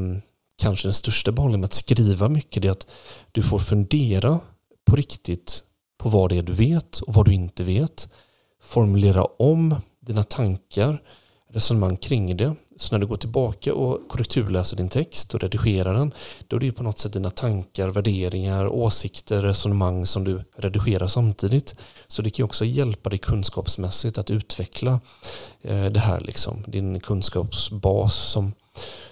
kanske 0.56 0.88
den 0.88 0.94
största 0.94 1.32
behållningen 1.32 1.60
med 1.60 1.66
att 1.66 1.72
skriva 1.72 2.28
mycket 2.28 2.64
är 2.64 2.70
att 2.70 2.86
du 3.32 3.42
får 3.42 3.58
fundera 3.58 4.40
på 4.84 4.96
riktigt 4.96 5.64
på 5.98 6.08
vad 6.08 6.30
det 6.30 6.38
är 6.38 6.42
du 6.42 6.52
vet 6.52 7.00
och 7.00 7.14
vad 7.14 7.26
du 7.26 7.34
inte 7.34 7.62
vet. 7.62 8.08
Formulera 8.62 9.24
om 9.24 9.76
dina 10.00 10.22
tankar, 10.22 11.02
resonemang 11.52 11.96
kring 11.96 12.36
det. 12.36 12.54
Så 12.76 12.94
när 12.94 12.98
du 12.98 13.06
går 13.06 13.16
tillbaka 13.16 13.74
och 13.74 14.08
korrekturläser 14.08 14.76
din 14.76 14.88
text 14.88 15.34
och 15.34 15.40
redigerar 15.40 15.94
den, 15.94 16.14
då 16.48 16.56
är 16.56 16.60
det 16.60 16.72
på 16.72 16.82
något 16.82 16.98
sätt 16.98 17.12
dina 17.12 17.30
tankar, 17.30 17.88
värderingar, 17.88 18.66
åsikter, 18.66 19.42
resonemang 19.42 20.06
som 20.06 20.24
du 20.24 20.44
redigerar 20.56 21.06
samtidigt. 21.06 21.74
Så 22.06 22.22
det 22.22 22.30
kan 22.30 22.44
också 22.44 22.64
hjälpa 22.64 23.10
dig 23.10 23.18
kunskapsmässigt 23.18 24.18
att 24.18 24.30
utveckla 24.30 25.00
eh, 25.62 25.86
det 25.86 26.00
här, 26.00 26.20
liksom, 26.20 26.64
din 26.66 27.00
kunskapsbas 27.00 28.14
som 28.14 28.52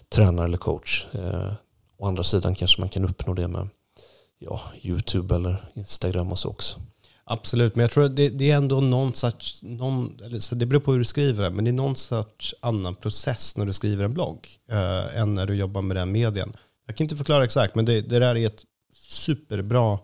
tränare 0.09 0.46
eller 0.46 0.57
coach. 0.57 1.07
Eh, 1.12 1.53
å 1.96 2.07
andra 2.07 2.22
sidan 2.22 2.55
kanske 2.55 2.81
man 2.81 2.88
kan 2.88 3.05
uppnå 3.05 3.35
det 3.35 3.48
med 3.48 3.68
ja, 4.38 4.61
YouTube 4.83 5.35
eller 5.35 5.70
Instagram 5.74 6.33
och 6.33 6.38
så 6.38 6.48
också. 6.48 6.81
Absolut, 7.31 7.77
men 7.77 7.83
jag 7.83 7.91
tror 7.91 8.05
att 8.05 8.17
det, 8.17 8.29
det 8.29 8.51
är 8.51 8.57
ändå 8.57 8.81
någon 8.81 9.14
sorts, 9.14 9.62
någon, 9.62 10.21
eller, 10.25 10.38
så 10.38 10.55
det 10.55 10.67
beror 10.67 10.81
på 10.81 10.93
hur 10.93 10.99
du 10.99 11.05
skriver 11.05 11.45
det, 11.45 11.51
men 11.51 11.64
det 11.64 11.71
är 11.71 11.73
någon 11.73 11.97
sorts 11.97 12.55
annan 12.61 12.95
process 12.95 13.57
när 13.57 13.67
du 13.67 13.73
skriver 13.73 14.05
en 14.05 14.14
blogg 14.14 14.49
eh, 14.71 15.21
än 15.21 15.35
när 15.35 15.47
du 15.47 15.55
jobbar 15.55 15.83
med 15.83 15.97
den 15.97 16.12
medien. 16.12 16.57
Jag 16.87 16.97
kan 16.97 17.05
inte 17.05 17.17
förklara 17.17 17.45
exakt, 17.45 17.75
men 17.75 17.85
det, 17.85 18.01
det 18.01 18.19
där 18.19 18.37
är 18.37 18.47
ett 18.47 18.64
superbra 18.93 19.99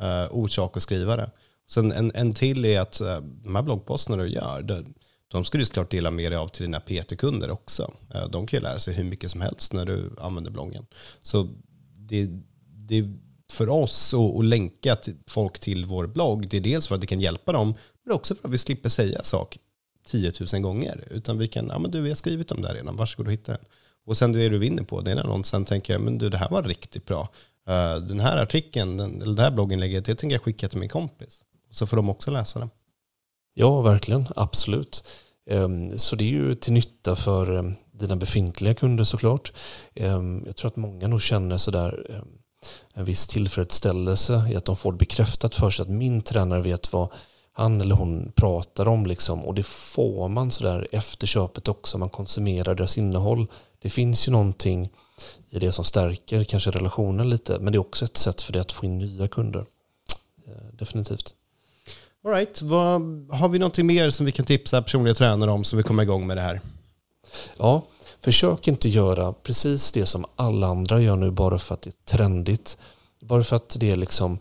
eh, 0.00 0.26
orsak 0.30 0.76
att 0.76 0.82
skriva 0.82 1.16
det. 1.16 1.30
Sen 1.70 1.92
en, 1.92 2.12
en 2.14 2.34
till 2.34 2.64
är 2.64 2.80
att 2.80 3.00
eh, 3.00 3.20
de 3.20 3.54
här 3.54 3.62
bloggposterna 3.62 4.16
du 4.16 4.28
gör, 4.28 4.62
det, 4.62 4.84
de 5.28 5.44
ska 5.44 5.58
du 5.58 5.64
såklart 5.64 5.90
dela 5.90 6.10
med 6.10 6.32
dig 6.32 6.38
av 6.38 6.48
till 6.48 6.62
dina 6.62 6.80
PT-kunder 6.80 7.50
också. 7.50 7.92
Eh, 8.14 8.28
de 8.28 8.46
kan 8.46 8.56
ju 8.56 8.62
lära 8.62 8.78
sig 8.78 8.94
hur 8.94 9.04
mycket 9.04 9.30
som 9.30 9.40
helst 9.40 9.72
när 9.72 9.86
du 9.86 10.10
använder 10.20 10.50
bloggen. 10.50 10.86
Så 11.22 11.48
det, 11.96 12.28
det 12.88 13.04
för 13.52 13.68
oss 13.68 14.14
att 14.14 14.44
länka 14.44 14.96
till 14.96 15.16
folk 15.26 15.58
till 15.58 15.84
vår 15.84 16.06
blogg, 16.06 16.48
det 16.48 16.56
är 16.56 16.60
dels 16.60 16.88
för 16.88 16.94
att 16.94 17.00
det 17.00 17.06
kan 17.06 17.20
hjälpa 17.20 17.52
dem, 17.52 17.74
men 18.04 18.14
också 18.14 18.34
för 18.34 18.48
att 18.48 18.54
vi 18.54 18.58
slipper 18.58 18.88
säga 18.88 19.22
sak 19.22 19.58
10 20.06 20.32
000 20.52 20.62
gånger. 20.62 21.04
Utan 21.10 21.38
vi 21.38 21.48
kan, 21.48 21.66
ja 21.66 21.78
men 21.78 21.90
du, 21.90 22.00
vi 22.00 22.08
har 22.08 22.16
skrivit 22.16 22.52
om 22.52 22.62
det 22.62 22.68
här 22.68 22.74
redan, 22.74 22.96
varsågod 22.96 23.26
och 23.26 23.32
hitta 23.32 23.52
den. 23.52 23.64
Och 24.06 24.16
sen 24.16 24.32
det 24.32 24.48
du 24.48 24.58
vinner 24.58 24.82
på, 24.82 25.00
det 25.00 25.10
är 25.10 25.14
när 25.14 25.24
någon 25.24 25.44
sen 25.44 25.64
tänker, 25.64 25.98
men 25.98 26.18
du, 26.18 26.28
det 26.28 26.36
här 26.36 26.50
var 26.50 26.62
riktigt 26.62 27.06
bra. 27.06 27.28
Uh, 27.68 28.06
den 28.06 28.20
här 28.20 28.42
artikeln, 28.42 28.96
den, 28.96 29.22
eller 29.22 29.34
det 29.34 29.42
här 29.42 29.50
blogginlägget, 29.50 30.04
det 30.04 30.14
tänker 30.14 30.34
jag 30.34 30.42
skicka 30.42 30.68
till 30.68 30.78
min 30.78 30.88
kompis. 30.88 31.40
Så 31.70 31.86
får 31.86 31.96
de 31.96 32.10
också 32.10 32.30
läsa 32.30 32.58
den. 32.58 32.70
Ja, 33.54 33.80
verkligen, 33.80 34.26
absolut. 34.36 35.04
Um, 35.50 35.98
så 35.98 36.16
det 36.16 36.24
är 36.24 36.28
ju 36.28 36.54
till 36.54 36.72
nytta 36.72 37.16
för 37.16 37.50
um, 37.50 37.74
dina 37.92 38.16
befintliga 38.16 38.74
kunder 38.74 39.04
såklart. 39.04 39.52
Um, 39.94 40.42
jag 40.46 40.56
tror 40.56 40.68
att 40.68 40.76
många 40.76 41.08
nog 41.08 41.22
känner 41.22 41.56
sådär 41.56 42.22
en 42.94 43.04
viss 43.04 43.26
tillfredsställelse 43.26 44.48
i 44.50 44.56
att 44.56 44.64
de 44.64 44.76
får 44.76 44.92
bekräftat 44.92 45.54
för 45.54 45.70
sig 45.70 45.82
att 45.82 45.88
min 45.88 46.22
tränare 46.22 46.62
vet 46.62 46.92
vad 46.92 47.08
han 47.52 47.80
eller 47.80 47.94
hon 47.94 48.32
pratar 48.34 48.88
om. 48.88 49.06
Liksom. 49.06 49.44
Och 49.44 49.54
det 49.54 49.66
får 49.66 50.28
man 50.28 50.50
sådär 50.50 50.86
efter 50.92 51.26
köpet 51.26 51.68
också. 51.68 51.98
Man 51.98 52.08
konsumerar 52.08 52.74
deras 52.74 52.98
innehåll. 52.98 53.46
Det 53.78 53.90
finns 53.90 54.28
ju 54.28 54.32
någonting 54.32 54.90
i 55.50 55.58
det 55.58 55.72
som 55.72 55.84
stärker 55.84 56.44
kanske 56.44 56.70
relationen 56.70 57.30
lite. 57.30 57.58
Men 57.58 57.72
det 57.72 57.76
är 57.76 57.80
också 57.80 58.04
ett 58.04 58.16
sätt 58.16 58.42
för 58.42 58.52
det 58.52 58.60
att 58.60 58.72
få 58.72 58.86
in 58.86 58.98
nya 58.98 59.28
kunder. 59.28 59.66
Eh, 60.46 60.52
definitivt. 60.72 61.34
All 62.24 62.32
right. 62.32 62.62
Vad, 62.62 63.00
har 63.32 63.48
vi 63.48 63.58
någonting 63.58 63.86
mer 63.86 64.10
som 64.10 64.26
vi 64.26 64.32
kan 64.32 64.46
tipsa 64.46 64.82
personliga 64.82 65.14
tränare 65.14 65.50
om 65.50 65.64
som 65.64 65.76
vi 65.76 65.82
kommer 65.82 66.02
igång 66.02 66.26
med 66.26 66.36
det 66.36 66.40
här? 66.40 66.60
Ja, 67.56 67.82
Försök 68.20 68.68
inte 68.68 68.88
göra 68.88 69.32
precis 69.32 69.92
det 69.92 70.06
som 70.06 70.24
alla 70.36 70.66
andra 70.66 71.00
gör 71.00 71.16
nu 71.16 71.30
bara 71.30 71.58
för 71.58 71.74
att 71.74 71.82
det 71.82 71.90
är 71.90 72.16
trendigt. 72.16 72.78
Bara 73.20 73.42
för 73.42 73.56
att 73.56 73.76
det 73.80 73.90
är 73.90 73.96
liksom 73.96 74.38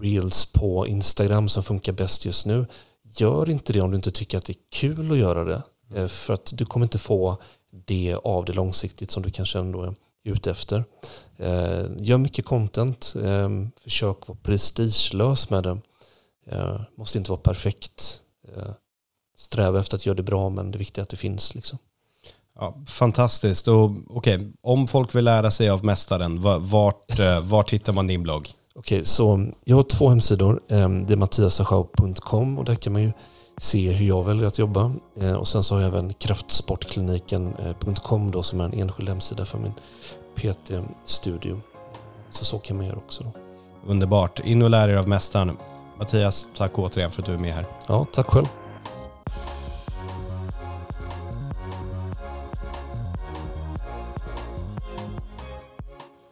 reels 0.00 0.52
på 0.52 0.86
Instagram 0.86 1.48
som 1.48 1.62
funkar 1.62 1.92
bäst 1.92 2.24
just 2.24 2.46
nu. 2.46 2.66
Gör 3.02 3.50
inte 3.50 3.72
det 3.72 3.80
om 3.80 3.90
du 3.90 3.96
inte 3.96 4.10
tycker 4.10 4.38
att 4.38 4.46
det 4.46 4.52
är 4.52 4.70
kul 4.70 5.12
att 5.12 5.18
göra 5.18 5.44
det. 5.44 5.62
Eh, 5.94 6.06
för 6.06 6.34
att 6.34 6.52
du 6.54 6.66
kommer 6.66 6.86
inte 6.86 6.98
få 6.98 7.36
det 7.70 8.16
av 8.24 8.44
det 8.44 8.52
långsiktigt 8.52 9.10
som 9.10 9.22
du 9.22 9.30
kanske 9.30 9.58
ändå 9.58 9.82
är 9.82 9.94
ute 10.24 10.50
efter. 10.50 10.84
Eh, 11.36 11.86
gör 11.98 12.18
mycket 12.18 12.44
content. 12.44 13.14
Eh, 13.22 13.48
försök 13.80 14.28
vara 14.28 14.38
prestigelös 14.42 15.50
med 15.50 15.62
det. 15.62 15.78
Måste 16.94 17.18
inte 17.18 17.30
vara 17.30 17.40
perfekt. 17.40 18.22
Sträva 19.36 19.80
efter 19.80 19.96
att 19.96 20.06
göra 20.06 20.16
det 20.16 20.22
bra 20.22 20.48
men 20.48 20.70
det 20.70 20.78
viktiga 20.78 21.02
är 21.02 21.04
att 21.04 21.08
det 21.08 21.16
finns. 21.16 21.54
Liksom. 21.54 21.78
Ja, 22.58 22.74
fantastiskt. 22.86 23.68
Och, 23.68 23.90
okay, 24.08 24.38
om 24.62 24.88
folk 24.88 25.14
vill 25.14 25.24
lära 25.24 25.50
sig 25.50 25.70
av 25.70 25.84
mästaren, 25.84 26.40
vart, 26.68 27.20
eh, 27.20 27.40
vart 27.40 27.72
hittar 27.72 27.92
man 27.92 28.06
din 28.06 28.22
blogg? 28.22 28.48
Okej, 28.74 28.96
okay, 28.96 29.04
så 29.04 29.46
jag 29.64 29.76
har 29.76 29.82
två 29.82 30.08
hemsidor. 30.08 30.60
Ehm, 30.68 31.06
det 31.06 31.12
är 31.12 31.16
mattiasachau.com 31.16 32.58
och 32.58 32.64
där 32.64 32.74
kan 32.74 32.92
man 32.92 33.02
ju 33.02 33.12
se 33.56 33.92
hur 33.92 34.06
jag 34.06 34.24
väljer 34.24 34.46
att 34.46 34.58
jobba. 34.58 34.92
Eh, 35.20 35.32
och 35.32 35.48
sen 35.48 35.62
så 35.62 35.74
har 35.74 35.80
jag 35.80 35.88
även 35.88 36.12
kraftsportkliniken.com 36.12 38.30
då 38.30 38.42
som 38.42 38.60
är 38.60 38.64
en 38.64 38.72
enskild 38.72 39.08
hemsida 39.08 39.44
för 39.44 39.58
min 39.58 39.72
PT-studio. 40.36 41.60
Så 42.30 42.44
så 42.44 42.58
kan 42.58 42.76
man 42.76 42.86
göra 42.86 42.96
också. 42.96 43.24
Då. 43.24 43.32
Underbart. 43.86 44.40
In 44.40 44.62
och 44.62 44.70
lär 44.70 44.88
er 44.88 44.96
av 44.96 45.08
mästaren. 45.08 45.56
Mattias, 45.98 46.48
tack 46.56 46.78
återigen 46.78 47.10
för 47.10 47.22
att 47.22 47.26
du 47.26 47.34
är 47.34 47.38
med 47.38 47.54
här. 47.54 47.66
Ja, 47.86 48.06
tack 48.12 48.26
själv. 48.26 48.46